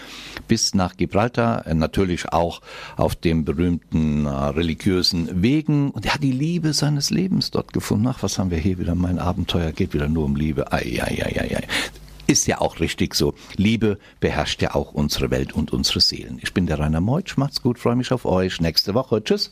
bis 0.48 0.74
nach 0.74 0.98
Gibraltar, 0.98 1.66
äh, 1.66 1.74
natürlich 1.74 2.34
auch 2.34 2.62
auf 2.98 3.16
dem 3.16 3.46
berühmten 3.46 4.26
äh, 4.26 4.30
religiösen 4.30 5.42
Wegen. 5.42 5.92
Und 5.92 6.06
er 6.06 6.16
hat 6.16 6.24
die 6.24 6.32
Liebe 6.32 6.74
seines 6.74 7.10
Lebens 7.10 7.52
dort 7.52 7.72
gefunden. 7.72 8.08
Ach, 8.08 8.22
was 8.22 8.38
haben 8.38 8.52
wir 8.52 8.58
hier 8.58 8.78
wieder? 8.78 8.96
Mein 8.96 9.18
Abenteuer 9.18 9.72
geht 9.72 9.94
wieder 9.94 10.10
nur 10.10 10.26
um 10.26 10.36
Liebe. 10.36 10.72
Ei, 10.72 11.00
ei, 11.02 11.24
ei, 11.24 11.40
ei, 11.40 11.58
ei 11.58 11.68
Ist 12.28 12.48
ja 12.48 12.60
auch 12.60 12.80
richtig 12.80 13.16
so. 13.16 13.34
Liebe 13.56 13.98
beherrscht 14.20 14.62
ja 14.62 14.76
auch 14.76 14.94
unsere 14.94 15.32
Welt 15.32 15.54
und 15.54 15.72
unsere 15.72 16.02
Seelen. 16.02 16.38
Ich 16.42 16.54
bin 16.54 16.68
der 16.68 16.80
Rainer 16.80 17.02
Meutsch, 17.02 17.38
macht's 17.38 17.62
gut, 17.62 17.80
freue 17.80 17.96
mich 17.96 18.12
auf 18.12 18.26
euch. 18.26 18.62
Nächste 18.62 18.94
Woche. 18.94 19.24
Tschüss. 19.24 19.50